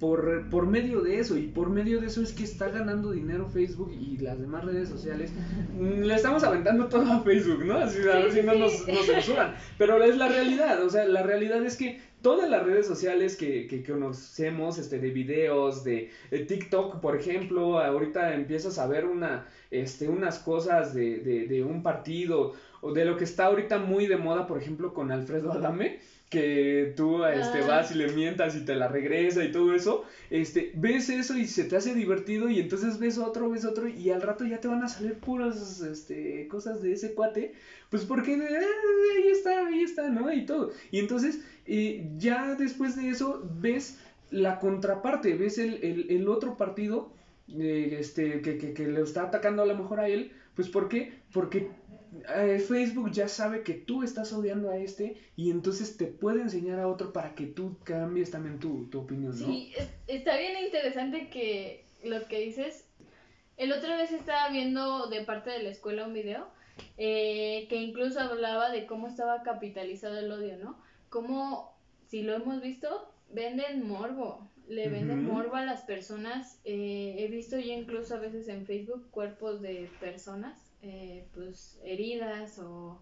[0.00, 3.48] por, por, medio de eso y por medio de eso es que está ganando dinero
[3.48, 5.30] Facebook y las demás redes sociales.
[5.78, 7.76] Mm, le estamos aventando todo a Facebook, ¿no?
[7.78, 9.54] Así, a ver si no nos, censuran.
[9.78, 13.66] Pero es la realidad, o sea, la realidad es que todas las redes sociales que,
[13.66, 20.08] que, conocemos, este, de videos, de, TikTok, por ejemplo, ahorita empiezas a ver una, este,
[20.08, 24.16] unas cosas de, de, de un partido o de lo que está ahorita muy de
[24.16, 26.00] moda, por ejemplo, con Alfredo Adame
[26.32, 30.72] que tú este, vas y le mientas y te la regresa y todo eso, este,
[30.74, 34.22] ves eso y se te hace divertido y entonces ves otro, ves otro y al
[34.22, 37.52] rato ya te van a salir puras este, cosas de ese cuate,
[37.90, 40.32] pues porque ah, ahí está, ahí está, ¿no?
[40.32, 40.70] Y todo.
[40.90, 43.98] Y entonces eh, ya después de eso ves
[44.30, 47.12] la contraparte, ves el, el, el otro partido
[47.48, 50.88] eh, este, que, que, que le está atacando a lo mejor a él, pues ¿por
[50.88, 51.12] qué?
[51.30, 51.68] Porque
[52.34, 56.78] eh, Facebook ya sabe que tú estás odiando a este y entonces te puede enseñar
[56.78, 59.46] a otro para que tú cambies también tu, tu opinión, ¿no?
[59.46, 59.72] Sí,
[60.06, 62.86] está bien interesante que lo que dices.
[63.56, 66.48] El otro vez estaba viendo de parte de la escuela un video
[66.98, 70.78] eh, que incluso hablaba de cómo estaba capitalizado el odio, ¿no?
[71.08, 71.74] Cómo,
[72.08, 76.60] si lo hemos visto, venden morbo, le venden morbo a las personas.
[76.64, 82.58] Eh, he visto yo incluso a veces en Facebook cuerpos de personas eh, pues heridas
[82.58, 83.00] o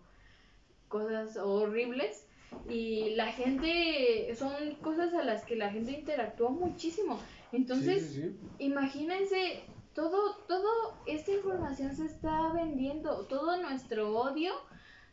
[0.88, 2.26] cosas horribles.
[2.68, 7.20] Y la gente son cosas a las que la gente interactúa muchísimo.
[7.52, 8.20] Entonces
[8.58, 9.62] imagínense
[9.94, 13.26] todo todo esta información se está vendiendo.
[13.26, 14.52] Todo nuestro odio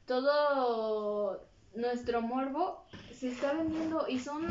[0.08, 4.08] todo nuestro morbo se está vendiendo.
[4.08, 4.48] Y son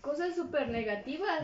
[0.00, 1.42] cosas súper negativas.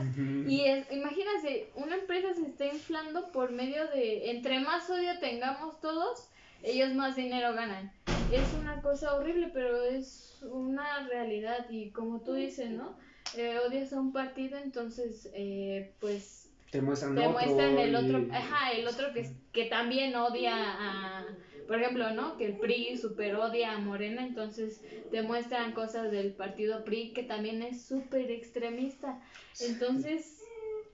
[0.49, 5.81] Y es, imagínense, una empresa se está inflando por medio de, entre más odio tengamos
[5.81, 6.31] todos,
[6.63, 7.93] ellos más dinero ganan.
[8.31, 12.97] Es una cosa horrible, pero es una realidad y como tú dices, ¿no?
[13.37, 18.19] Eh, odias a un partido, entonces, eh, pues te muestran, te otro muestran el otro,
[18.21, 21.27] y- ajá, el otro que, que también odia a,
[21.67, 22.37] por ejemplo, ¿no?
[22.37, 27.23] Que el PRI super odia a Morena, entonces te muestran cosas del partido PRI que
[27.23, 29.21] también es súper extremista.
[29.61, 30.43] Entonces,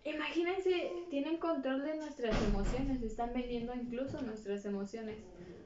[0.04, 5.16] imagínense, tienen control de nuestras emociones, están vendiendo incluso nuestras emociones.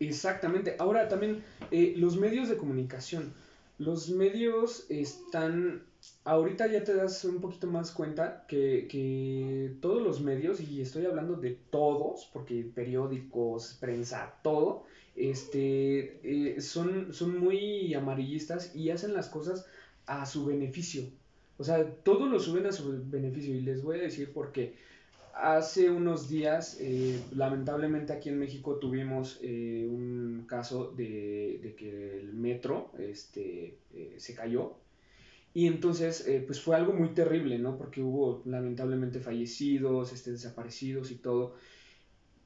[0.00, 0.76] Exactamente.
[0.78, 3.32] Ahora también eh, los medios de comunicación.
[3.78, 5.82] Los medios están,
[6.24, 11.06] ahorita ya te das un poquito más cuenta que, que todos los medios, y estoy
[11.06, 19.14] hablando de todos, porque periódicos, prensa, todo, este, eh, son, son muy amarillistas y hacen
[19.14, 19.66] las cosas
[20.06, 21.04] a su beneficio.
[21.58, 24.74] O sea, todo lo suben a su beneficio y les voy a decir por qué.
[25.34, 32.20] Hace unos días, eh, lamentablemente aquí en México tuvimos eh, un caso de, de que
[32.20, 34.74] el metro este, eh, se cayó.
[35.56, 37.78] Y entonces, eh, pues fue algo muy terrible, ¿no?
[37.78, 41.54] Porque hubo lamentablemente fallecidos, este, desaparecidos y todo.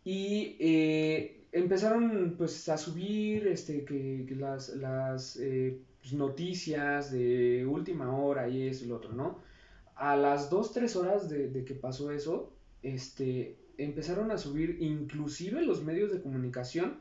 [0.05, 7.67] Y eh, empezaron pues a subir este, que, que las, las eh, pues, noticias de
[7.67, 9.41] última hora y eso y lo otro, ¿no?
[9.97, 12.53] A las 2, 3 horas de, de que pasó eso,
[12.85, 16.99] este, empezaron a subir inclusive los medios de comunicación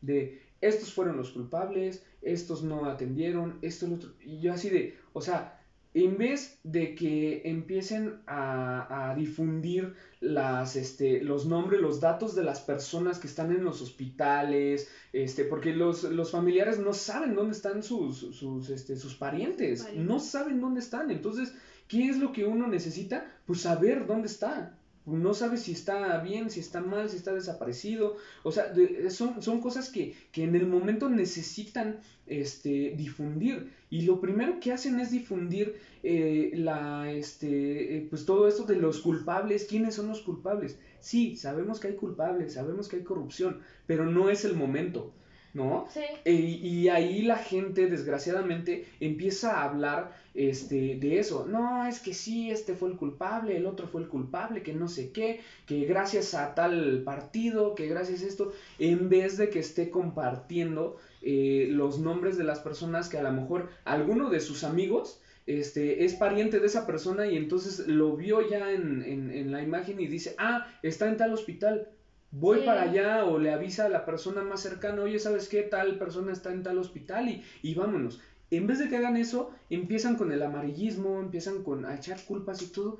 [0.00, 4.14] de estos fueron los culpables, estos no atendieron, esto, lo otro.
[4.24, 5.58] Y yo así de, o sea,
[5.94, 12.42] en vez de que empiecen a, a difundir las, este, los nombres, los datos de
[12.42, 17.52] las personas que están en los hospitales, este, porque los, los familiares no saben dónde
[17.52, 20.08] están sus, sus, este, sus parientes, Parientes.
[20.08, 21.12] no saben dónde están.
[21.12, 21.54] Entonces,
[21.86, 23.24] ¿qué es lo que uno necesita?
[23.46, 24.76] Pues saber dónde está.
[25.06, 28.16] No sabe si está bien, si está mal, si está desaparecido.
[28.42, 33.70] O sea, de- son, son cosas que, que en el momento necesitan este, difundir.
[33.90, 38.76] Y lo primero que hacen es difundir eh, la, este, eh, pues todo esto de
[38.76, 39.64] los culpables.
[39.66, 40.78] ¿Quiénes son los culpables?
[41.00, 45.14] Sí, sabemos que hay culpables, sabemos que hay corrupción, pero no es el momento,
[45.54, 45.86] ¿no?
[45.92, 46.00] Sí.
[46.24, 51.46] E- y ahí la gente, desgraciadamente, empieza a hablar este, de eso.
[51.46, 54.88] No, es que sí, este fue el culpable, el otro fue el culpable, que no
[54.88, 59.60] sé qué, que gracias a tal partido, que gracias a esto, en vez de que
[59.60, 64.64] esté compartiendo eh, los nombres de las personas que a lo mejor alguno de sus
[64.64, 69.52] amigos este, es pariente de esa persona y entonces lo vio ya en, en, en
[69.52, 71.88] la imagen y dice, ah, está en tal hospital,
[72.36, 72.66] voy Sí.
[72.66, 75.62] para allá o le avisa a la persona más cercana, oye, ¿sabes qué?
[75.62, 78.20] Tal persona está en tal hospital y, y vámonos.
[78.50, 82.60] En vez de que hagan eso, empiezan con el amarillismo, empiezan con a echar culpas
[82.62, 82.98] y todo.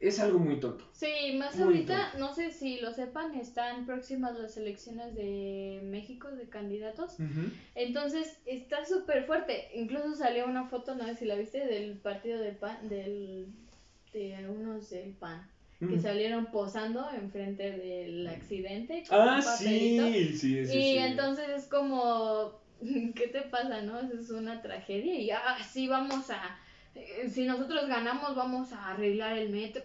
[0.00, 0.84] Es algo muy tonto.
[0.92, 1.08] Sí,
[1.38, 6.48] más Muy ahorita, no sé si lo sepan, están próximas las elecciones de México de
[6.48, 7.16] candidatos.
[7.74, 9.68] Entonces está súper fuerte.
[9.74, 13.46] Incluso salió una foto, no sé si la viste, del partido del PAN, del,
[14.12, 16.00] de unos del PAN, que Ujú.
[16.00, 19.04] salieron posando enfrente del accidente.
[19.08, 20.06] con Ah, un papelito.
[20.06, 20.78] sí, sí, sí.
[20.78, 20.98] y sí.
[20.98, 22.60] entonces es como,
[23.14, 23.98] ¿qué te pasa, no?
[24.00, 26.58] Eso es una tragedia y ah, sí vamos a,
[26.94, 29.82] eh, si nosotros ganamos vamos a arreglar el metro.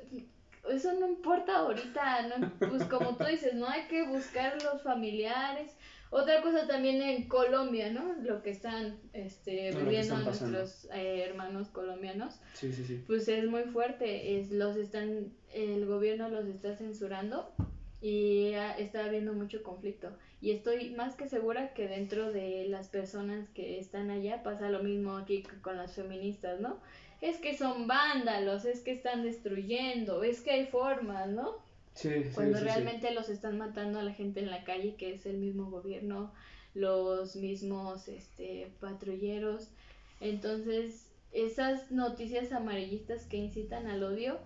[0.70, 5.76] Eso no importa ahorita, no, pues como tú dices, no hay que buscar los familiares.
[6.12, 8.16] Otra cosa también en Colombia, ¿no?
[8.24, 13.04] Lo que están este, viviendo están nuestros eh, hermanos colombianos Sí, sí, sí.
[13.06, 17.54] pues es muy fuerte, es los están el gobierno los está censurando
[18.02, 20.10] y está habiendo mucho conflicto
[20.42, 24.82] y estoy más que segura que dentro de las personas que están allá pasa lo
[24.82, 26.80] mismo aquí con las feministas, ¿no?
[27.22, 31.58] Es que son vándalos, es que están destruyendo, es que hay formas, ¿no?
[31.94, 35.14] Sí, sí, Cuando sí, realmente los están matando a la gente en la calle, que
[35.14, 36.34] es el mismo gobierno,
[36.74, 39.76] los mismos este, patrulleros.
[40.20, 44.40] Entonces, esas noticias amarillistas que incitan al odio,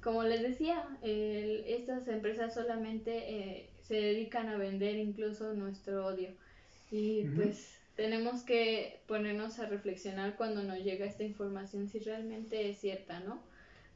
[0.00, 6.36] como les decía, el- estas empresas solamente eh, se dedican a vender incluso nuestro odio.
[6.90, 12.78] Y pues tenemos que ponernos a reflexionar cuando nos llega esta información si realmente es
[12.80, 13.51] cierta, ¿no?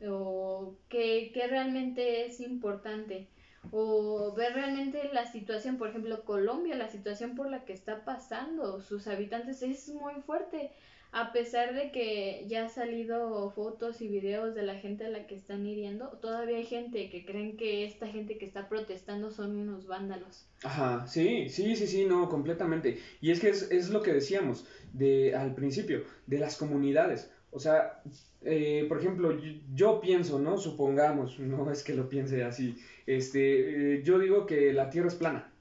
[0.07, 3.29] O que, que realmente es importante
[3.71, 8.81] o ver realmente la situación, por ejemplo, Colombia, la situación por la que está pasando,
[8.81, 10.71] sus habitantes es muy fuerte,
[11.13, 15.27] a pesar de que ya ha salido fotos y videos de la gente a la
[15.27, 19.57] que están hiriendo, todavía hay gente que creen que esta gente que está protestando son
[19.57, 20.47] unos vándalos.
[20.63, 22.99] Ajá, sí, sí, sí, sí, no, completamente.
[23.21, 27.31] Y es que es, es lo que decíamos de, al principio, de las comunidades.
[27.51, 28.03] O sea,
[28.43, 29.37] eh, por ejemplo,
[29.75, 30.59] yo, pienso, ¿no?
[30.59, 32.77] Supongamos, no es que lo piense así,
[33.07, 35.53] este, eh, yo digo que la Tierra es plana.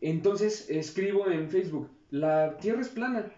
[0.00, 3.32] Entonces escribo en Facebook, la Tierra es plana.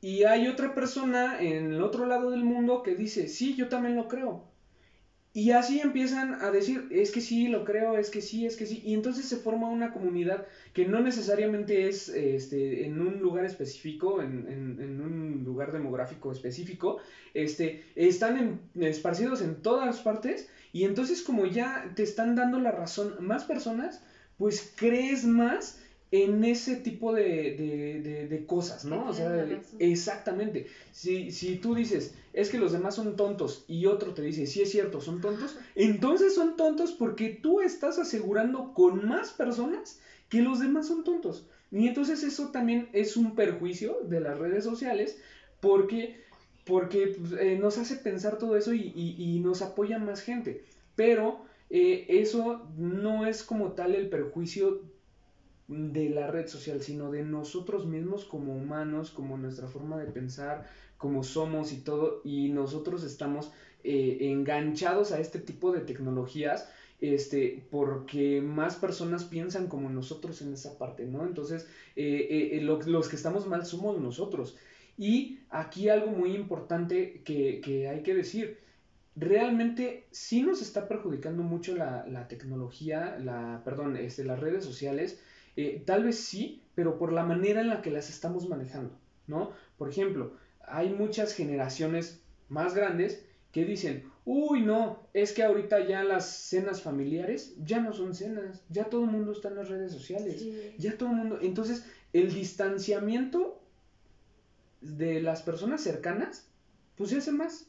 [0.00, 3.96] Y hay otra persona en el otro lado del mundo que dice, sí, yo también
[3.96, 4.44] lo creo.
[5.38, 8.66] Y así empiezan a decir, es que sí, lo creo, es que sí, es que
[8.66, 8.82] sí.
[8.84, 14.20] Y entonces se forma una comunidad que no necesariamente es este, en un lugar específico,
[14.20, 16.98] en, en, un lugar demográfico específico.
[17.34, 20.48] Este, están esparcidos en todas partes.
[20.72, 24.02] Y entonces como ya te están dando la razón más personas,
[24.38, 25.80] pues crees más
[26.10, 29.08] en ese tipo de, cosas, ¿no?
[29.08, 29.46] O sea,
[29.78, 30.66] exactamente.
[30.90, 34.62] Si, si tú dices, es que los demás son tontos y otro te dice, sí
[34.62, 40.40] es cierto, son tontos, entonces son tontos porque tú estás asegurando con más personas que
[40.40, 41.46] los demás son tontos.
[41.70, 45.18] Y entonces eso también es un perjuicio de las redes sociales
[45.60, 46.24] porque,
[46.64, 50.64] porque pues, eh, nos hace pensar todo eso y, nos apoya más gente.
[50.96, 54.82] Pero eh, eso no es como tal el perjuicio
[55.68, 60.66] de la red social, sino de nosotros mismos como humanos, como nuestra forma de pensar,
[60.96, 63.52] como somos y todo, y nosotros estamos
[63.84, 66.68] eh, enganchados a este tipo de tecnologías,
[67.00, 71.24] este, porque más personas piensan como nosotros en esa parte, ¿no?
[71.24, 74.56] Entonces, eh, eh, los que estamos mal somos nosotros.
[74.96, 78.58] Y aquí algo muy importante que, que hay que decir,
[79.14, 85.20] realmente sí nos está perjudicando mucho la, la tecnología, la, perdón, este, las redes sociales,
[85.60, 88.96] eh, tal vez sí, pero por la manera en la que las estamos manejando,
[89.26, 89.50] ¿no?
[89.76, 96.04] Por ejemplo, hay muchas generaciones más grandes que dicen, uy, no, es que ahorita ya
[96.04, 99.90] las cenas familiares ya no son cenas, ya todo el mundo está en las redes
[99.90, 100.46] sociales,
[100.78, 103.60] ya todo el mundo, entonces el distanciamiento
[104.80, 106.46] de las personas cercanas,
[106.94, 107.66] pues se hace más.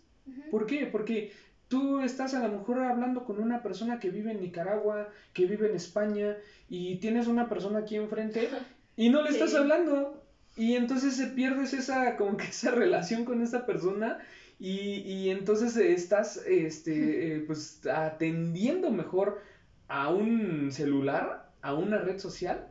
[0.51, 0.85] ¿Por qué?
[0.85, 1.31] Porque
[1.69, 5.69] Tú estás a lo mejor hablando con una persona que vive en Nicaragua, que vive
[5.69, 6.35] en España,
[6.67, 8.49] y tienes una persona aquí enfrente
[8.97, 10.21] y no le estás hablando.
[10.57, 14.19] Y entonces se pierdes esa, como que esa relación con esa persona
[14.59, 19.41] y, y entonces estás, este, eh, pues atendiendo mejor
[19.87, 22.67] a un celular, a una red social,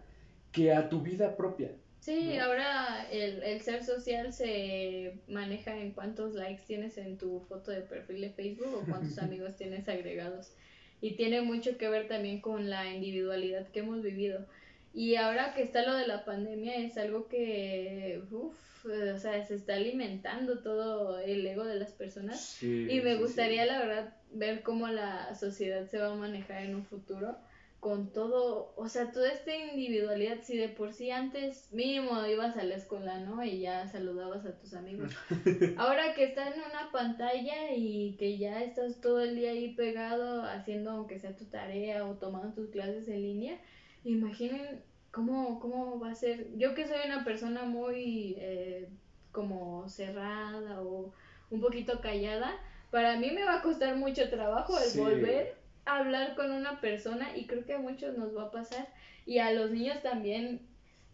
[0.53, 1.71] que a tu vida propia.
[2.09, 7.71] Sí, ahora el, el ser social se maneja en cuántos likes tienes en tu foto
[7.71, 10.55] de perfil de Facebook o cuántos amigos tienes agregados.
[11.03, 14.47] Y tiene mucho que ver también con la individualidad que hemos vivido.
[14.95, 19.57] Y ahora que está lo de la pandemia es algo que, uff, o sea, se
[19.57, 22.63] está alimentando todo el ego de las personas.
[22.63, 26.87] y me gustaría, la verdad, ver cómo la sociedad se va a manejar en un
[26.87, 27.37] futuro
[27.81, 32.65] con todo, o sea, toda esta individualidad, si de por sí antes mínimo ibas a
[32.65, 33.45] la escuela, ¿no?
[33.45, 35.13] Y ya saludabas a tus amigos.
[35.77, 40.43] Ahora que estás en una pantalla y que ya estás todo el día ahí pegado
[40.43, 43.61] haciendo aunque sea tu tarea o tomando tus clases en línea,
[44.03, 46.49] imaginen cómo, cómo va a ser.
[46.57, 48.89] Yo que soy una persona muy eh,
[49.31, 51.13] como cerrada o
[51.51, 52.57] un poquito callada,
[52.91, 55.58] para mí me va a costar mucho trabajo el volver
[55.89, 58.89] hablar con una persona y creo que a muchos nos va a pasar
[59.27, 60.61] y a los niños también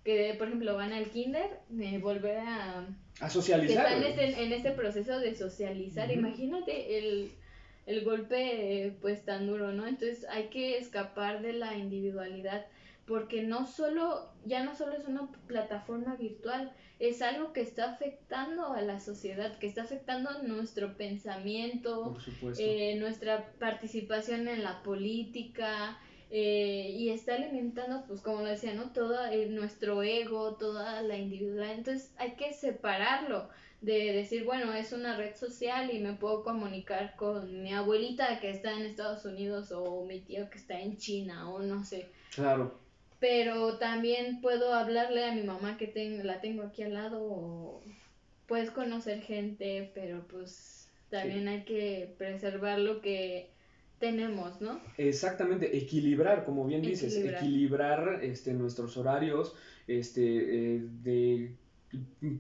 [0.05, 2.87] que por ejemplo van al kinder eh, volver a
[3.21, 3.87] a socializar.
[4.01, 7.33] que están en, este proceso de socializar imagínate el,
[7.87, 12.67] el golpe pues tan duro no entonces hay que escapar de la individualidad
[13.07, 18.73] porque no solo ya no solo es una plataforma virtual es algo que está afectando
[18.73, 22.17] a la sociedad, que está afectando nuestro pensamiento,
[22.59, 25.99] eh, nuestra participación en la política
[26.31, 28.93] eh, y está alimentando, pues como lo decía, ¿no?
[28.93, 31.75] Todo eh, nuestro ego, toda la individualidad.
[31.75, 33.49] Entonces hay que separarlo
[33.81, 38.51] de decir, bueno, es una red social y me puedo comunicar con mi abuelita que
[38.51, 42.11] está en Estados Unidos o mi tío que está en China o no sé.
[42.35, 42.84] Claro
[43.25, 47.81] pero también puedo hablarle a mi mamá que tengo, la tengo aquí al lado o
[48.47, 53.49] puedes conocer gente, pero pues también hay que preservar lo que
[53.99, 54.79] tenemos, ¿no?
[54.99, 59.55] Exactamente, equilibrar, como bien dices, equilibrar este, nuestros horarios,
[59.87, 61.53] este, eh, de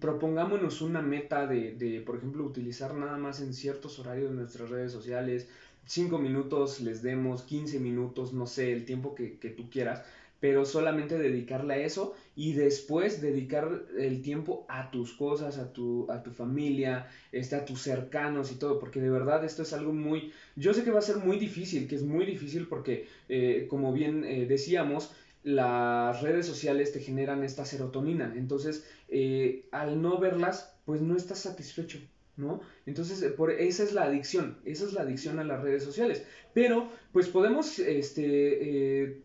[0.03, 4.68] propongámonos una meta de, de, por ejemplo, utilizar nada más en ciertos horarios de nuestras
[4.68, 5.49] redes sociales,
[5.87, 10.05] cinco minutos les demos, 15 minutos, no sé, el tiempo que, que tú quieras,
[10.45, 16.07] pero solamente dedicarle a eso y después dedicar el tiempo a tus cosas, a tu,
[16.11, 19.95] a tu familia, este, a tus cercanos y todo, porque de verdad esto es algo
[19.95, 23.66] muy, yo sé que va a ser muy difícil, que es muy difícil porque, eh,
[23.70, 25.14] como bien eh, decíamos,
[25.45, 31.38] las redes sociales te generan esta serotonina, entonces eh, al no verlas, pues no estás
[31.38, 32.01] satisfecho,
[32.36, 32.61] ¿no?
[32.84, 36.26] Entonces, por, esa es la adicción, esa es la adicción a las redes sociales.
[36.53, 39.24] Pero, pues podemos, este,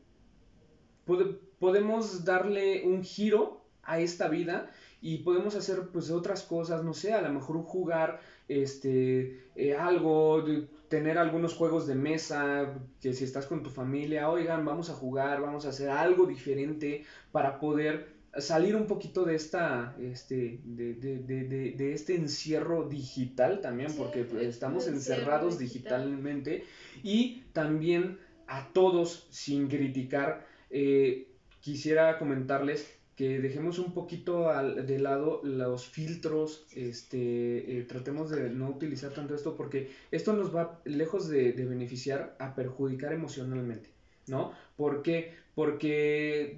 [1.60, 7.14] podemos darle un giro a esta vida y podemos hacer pues otras cosas, no sé,
[7.14, 10.44] a lo mejor jugar este eh, algo,
[10.90, 15.42] tener algunos juegos de mesa, que si estás con tu familia, oigan, vamos a jugar,
[15.42, 21.18] vamos a hacer algo diferente para poder salir un poquito de esta este de, de,
[21.20, 26.64] de, de este encierro digital también porque estamos encerrados digitalmente
[27.02, 31.28] y también a todos sin criticar eh,
[31.62, 38.50] quisiera comentarles que dejemos un poquito al, de lado los filtros, este, eh, tratemos de
[38.50, 43.90] no utilizar tanto esto porque esto nos va lejos de, de beneficiar a perjudicar emocionalmente,
[44.28, 44.54] ¿no?
[44.78, 45.34] ¿Por qué?
[45.54, 46.58] Porque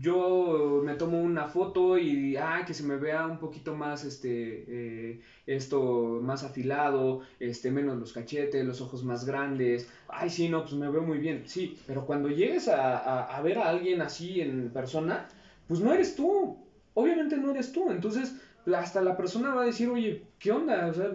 [0.00, 4.64] yo me tomo una foto y ah, que se me vea un poquito más este
[4.68, 9.88] eh, esto más afilado, este menos los cachetes, los ojos más grandes.
[10.08, 11.42] Ay, sí, no, pues me veo muy bien.
[11.46, 15.28] Sí, pero cuando llegues a, a, ver a alguien así en persona,
[15.66, 16.58] pues no eres tú.
[16.94, 17.90] Obviamente no eres tú.
[17.90, 18.36] Entonces,
[18.74, 20.86] hasta la persona va a decir, oye, ¿qué onda?
[20.86, 21.12] O sea,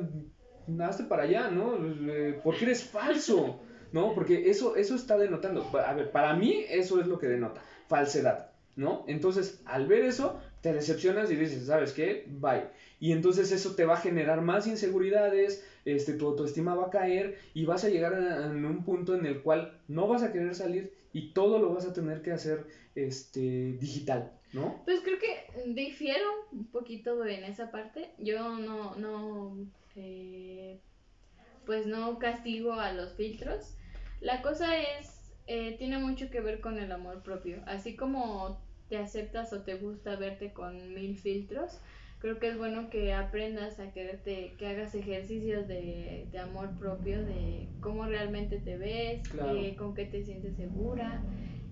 [0.68, 1.78] nadaste para allá, ¿no?
[2.10, 3.60] Eh, porque eres falso,
[3.92, 4.14] ¿no?
[4.14, 5.70] Porque eso, eso está denotando.
[5.78, 8.53] A ver, para mí eso es lo que denota, falsedad.
[8.76, 9.06] ¿No?
[9.08, 12.26] Entonces, al ver eso, te decepcionas y dices, ¿sabes qué?
[12.28, 12.68] Bye.
[13.00, 17.38] Y entonces eso te va a generar más inseguridades, este, tu autoestima va a caer
[17.54, 20.94] y vas a llegar a, un punto en el cual no vas a querer salir
[21.12, 22.66] y todo lo vas a tener que hacer
[22.96, 24.82] este, digital, ¿no?
[24.86, 28.12] Pues creo que difiero un poquito en esa parte.
[28.18, 29.58] Yo no, no,
[29.96, 30.80] eh,
[31.66, 33.76] pues no castigo a los filtros.
[34.22, 37.62] La cosa es eh, tiene mucho que ver con el amor propio.
[37.66, 38.58] Así como
[38.90, 41.80] te aceptas o te gusta verte con mil filtros,
[42.20, 47.24] creo que es bueno que aprendas a quererte, que hagas ejercicios de, de amor propio,
[47.24, 51.22] de cómo realmente te ves, eh, con qué te sientes segura.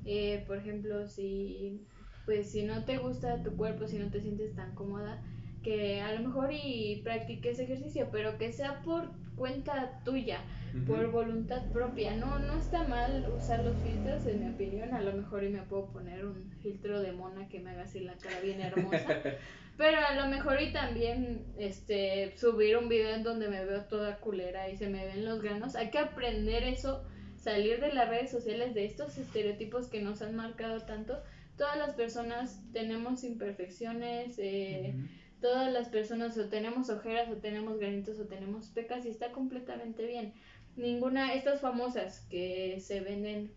[0.06, 1.88] Eh, por ejemplo, si
[2.26, 5.22] pues si no te gusta tu cuerpo, si no te sientes tan cómoda,
[5.64, 10.40] que a lo mejor y practiques ejercicio, pero que sea por cuenta tuya,
[10.88, 12.16] por voluntad propia.
[12.16, 14.94] No, no está mal usar los filtros, en mi opinión.
[14.94, 18.00] A lo mejor y me puedo poner un filtro de mona que me haga así
[18.02, 19.22] la cara bien hermosa.
[19.78, 24.18] pero a lo mejor y también este subir un video en donde me veo toda
[24.18, 25.76] culera y se me ven los granos.
[25.76, 27.04] Hay que aprender eso,
[27.38, 31.22] salir de las redes sociales, de estos estereotipos que nos han marcado tanto.
[31.58, 34.94] Todas las personas tenemos imperfecciones, eh,
[35.42, 40.06] todas las personas o tenemos ojeras o tenemos granitos o tenemos pecas y está completamente
[40.06, 40.34] bien.
[40.76, 43.52] Ninguna, estas famosas que se venden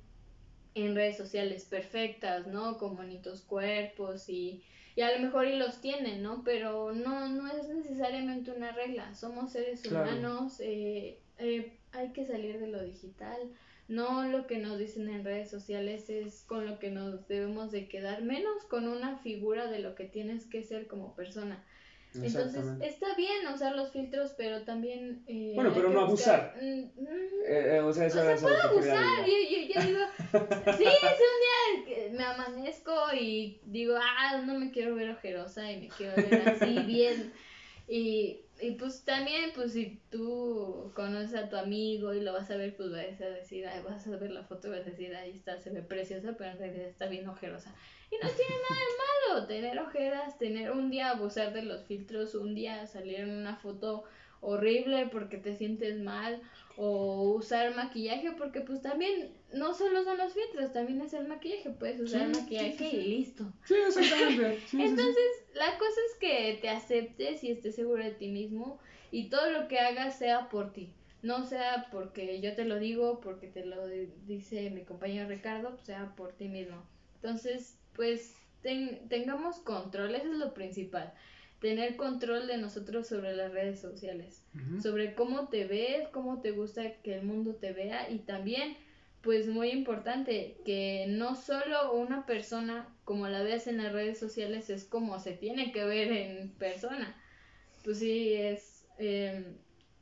[0.75, 2.79] en redes sociales perfectas, ¿no?
[2.79, 4.65] Con bonitos cuerpos y,
[4.97, 6.43] y a lo mejor y los tienen, ¿no?
[6.45, 9.15] Pero no, no es necesariamente una regla.
[9.15, 13.39] Somos seres humanos, eh, eh, hay que salir de lo digital.
[13.87, 17.87] No lo que nos dicen en redes sociales es con lo que nos debemos de
[17.87, 21.63] quedar, menos con una figura de lo que tienes que ser como persona.
[22.15, 25.25] Entonces, está bien usar los filtros, pero también...
[25.27, 26.55] Eh, bueno, pero no abusar.
[26.61, 27.45] Mm, mm.
[27.47, 29.27] Eh, eh, o sea, eso, o sea puedo abusar.
[29.27, 29.33] Yo,
[29.75, 30.01] yo, digo,
[30.79, 35.71] sí, es un día que me amanezco y digo, ah, no me quiero ver ojerosa
[35.71, 37.33] y me quiero ver así bien.
[37.89, 42.57] Y y pues también, pues si tú conoces a tu amigo y lo vas a
[42.57, 45.15] ver, pues vas a decir, ay, vas a ver la foto y vas a decir,
[45.15, 47.75] ahí está, se ve preciosa, pero en realidad está bien ojerosa.
[48.11, 52.35] Y no tiene nada de malo tener ojeras, tener un día abusar de los filtros,
[52.35, 54.05] un día salir en una foto
[54.41, 56.41] horrible porque te sientes mal
[56.77, 61.71] o usar maquillaje porque pues también no solo son los filtros, también es el maquillaje,
[61.71, 63.53] puedes usar maquillaje y listo.
[63.65, 64.61] Sí, exactamente.
[64.73, 68.79] Entonces, la cosa es que te aceptes y estés seguro de ti mismo
[69.11, 70.93] y todo lo que hagas sea por ti.
[71.23, 73.87] No sea porque yo te lo digo, porque te lo
[74.27, 76.87] dice mi compañero Ricardo, sea por ti mismo.
[77.17, 78.35] Entonces, pues
[79.09, 81.15] tengamos control, eso es lo principal
[81.65, 84.45] tener control de nosotros sobre las redes sociales,
[84.83, 88.77] sobre cómo te ves, cómo te gusta que el mundo te vea y también,
[89.25, 94.71] pues muy importante, que no solo una persona como la veas en las redes sociales
[94.71, 97.17] es como se tiene que ver en persona.
[97.83, 98.87] Pues sí, es...
[98.99, 99.57] Eh,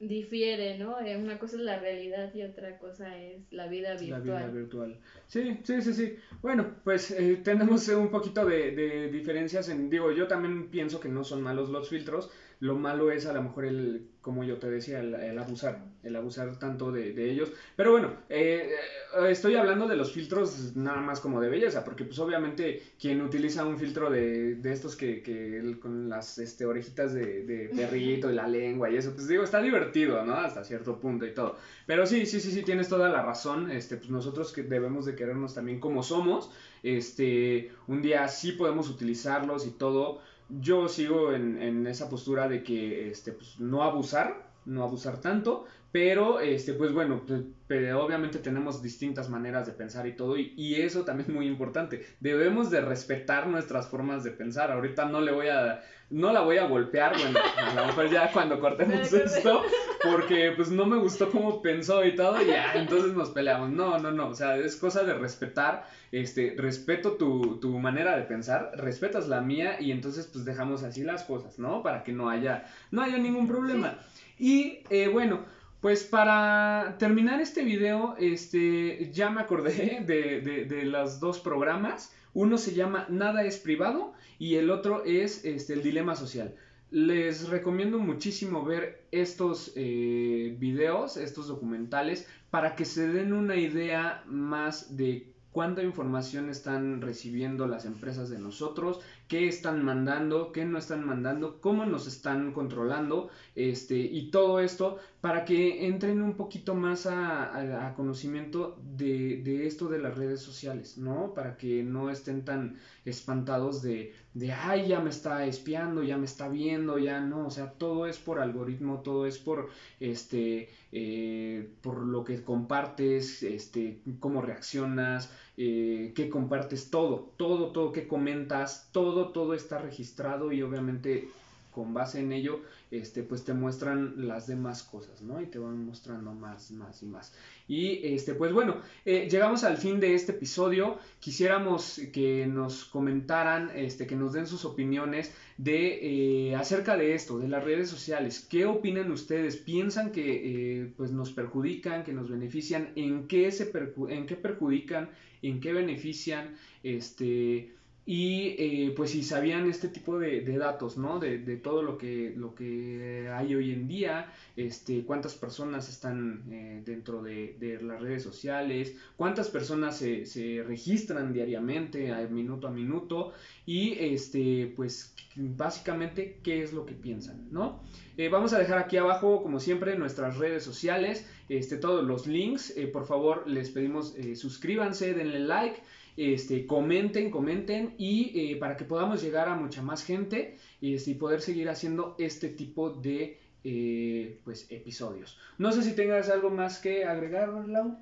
[0.09, 1.01] difiere, ¿no?
[1.01, 4.27] Eh, una cosa es la realidad y otra cosa es la vida virtual.
[4.27, 4.99] La vida virtual.
[5.29, 6.17] Sí, sí, sí, sí.
[6.41, 11.09] Bueno, pues eh, tenemos un poquito de, de, diferencias en, digo, yo también pienso que
[11.09, 12.31] no son malos los filtros,
[12.63, 16.61] lo malo es a lo mejor el, como yo te decía, el, abusar, el abusar
[16.61, 17.51] tanto de, de ellos.
[17.75, 18.71] Pero bueno, eh,
[19.19, 23.21] eh, estoy hablando de los filtros nada más como de belleza, porque pues obviamente quien
[23.21, 28.31] utiliza un filtro de, de estos que, que con las este, orejitas de, de, perrito
[28.31, 30.35] y la lengua y eso, pues digo, está divertido, ¿no?
[30.35, 31.57] Hasta cierto punto y todo.
[31.87, 33.73] Pero sí, sí, sí, sí, tienes toda la razón.
[33.73, 36.49] Este, pues nosotros que debemos de querernos también como somos.
[36.85, 40.21] Este, un día sí podemos utilizarlos y todo
[40.61, 46.41] yo sigo en, esa postura de que este, pues, no abusar, no abusar tanto, Pero,
[46.41, 51.29] este, pues bueno, pues, obviamente tenemos distintas maneras de pensar y todo, y, eso también
[51.29, 52.07] es muy importante.
[52.19, 54.73] Debemos de respetar nuestras formas de pensar.
[54.73, 58.33] Ahorita no le voy a, no la voy a golpear, bueno, a lo mejor ya
[58.33, 59.63] cuando cortemos esto,
[60.03, 63.69] porque pues no me gustó cómo pensó y todo, y ya, entonces nos peleamos.
[63.69, 68.23] No, no, no, o sea, es cosa de respetar, este, respeto tu, tu manera de
[68.23, 71.83] pensar, respetas la mía, y entonces pues dejamos así las cosas, ¿no?
[71.83, 73.99] Para que no haya, no haya ningún problema.
[74.39, 75.45] Y eh, bueno,
[75.83, 82.15] pues para terminar este video, este, ya me acordé de, los dos programas.
[82.35, 86.55] Uno se llama Nada es privado y el otro es este, El Dilema Social.
[86.93, 94.23] Les recomiendo muchísimo ver estos eh, videos, estos documentales, para que se den una idea
[94.27, 100.79] más de cuánta información están recibiendo las empresas de nosotros, qué están mandando, qué no
[100.79, 106.75] están mandando, cómo nos están controlando, este, y todo esto para que entren un poquito
[106.75, 111.33] más a, conocimiento de, esto de las redes sociales, ¿no?
[111.35, 116.25] Para que no estén tan espantados de, de, ay, ya me está espiando, ya me
[116.25, 119.69] está viendo, ya no, o sea, todo es por algoritmo, todo es por,
[120.01, 127.93] este, eh, por lo que compartes, este, cómo reaccionas, eh, qué compartes, todo, todo, todo,
[127.93, 131.29] qué comentas, todo, todo está registrado y obviamente
[131.73, 132.61] con base en ello,
[132.93, 135.41] este, pues te muestran las demás cosas, ¿no?
[135.41, 137.35] Y te van mostrando más, más y más.
[137.67, 140.99] Y este, pues bueno, eh, llegamos al fin de este episodio.
[141.19, 147.39] Quisiéramos que nos comentaran, este, que nos den sus opiniones de eh, acerca de esto,
[147.39, 148.47] de las redes sociales.
[148.51, 149.57] ¿Qué opinan ustedes?
[149.57, 152.93] ¿Piensan que eh, pues nos perjudican, que nos benefician?
[152.95, 153.73] ¿En qué se
[154.11, 155.09] en qué perjudican?
[155.41, 156.57] ¿En qué benefician?
[156.83, 157.73] Este
[158.05, 161.21] y eh, pues si sabían este tipo de, datos, ¿no?
[161.21, 166.83] De, todo lo que, lo que hay hoy en día, este, cuántas personas están eh,
[166.85, 173.33] dentro de, las redes sociales, cuántas personas se, se registran diariamente, minuto a minuto,
[173.67, 177.83] y este, pues básicamente qué es lo que piensan, ¿no?
[178.17, 182.75] Eh, vamos a dejar aquí abajo, como siempre, nuestras redes sociales, este, todos los links,
[182.93, 185.81] por favor les pedimos suscríbanse, denle like,
[186.17, 191.15] este, comenten, comenten y eh, para que podamos llegar a mucha más gente este, y
[191.15, 195.39] poder seguir haciendo este tipo de eh, pues, episodios.
[195.59, 197.99] No sé si tengas algo más que agregar, Lau.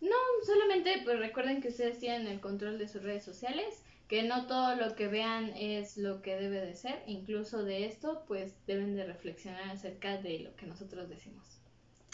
[0.00, 4.46] No, solamente pues recuerden que ustedes tienen el control de sus redes sociales, que no
[4.46, 8.94] todo lo que vean es lo que debe de ser, incluso de esto pues deben
[8.94, 11.60] de reflexionar acerca de lo que nosotros decimos.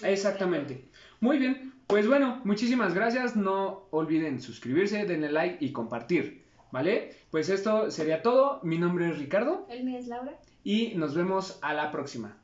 [0.02, 0.84] Exactamente.
[1.20, 3.36] Muy bien, pues bueno, muchísimas gracias.
[3.36, 6.42] No olviden suscribirse, denle like y compartir.
[6.70, 7.14] ¿Vale?
[7.30, 8.60] Pues esto sería todo.
[8.62, 9.66] Mi nombre es Ricardo.
[9.68, 10.38] El mío es Laura.
[10.64, 12.38] Y nos vemos a la próxima.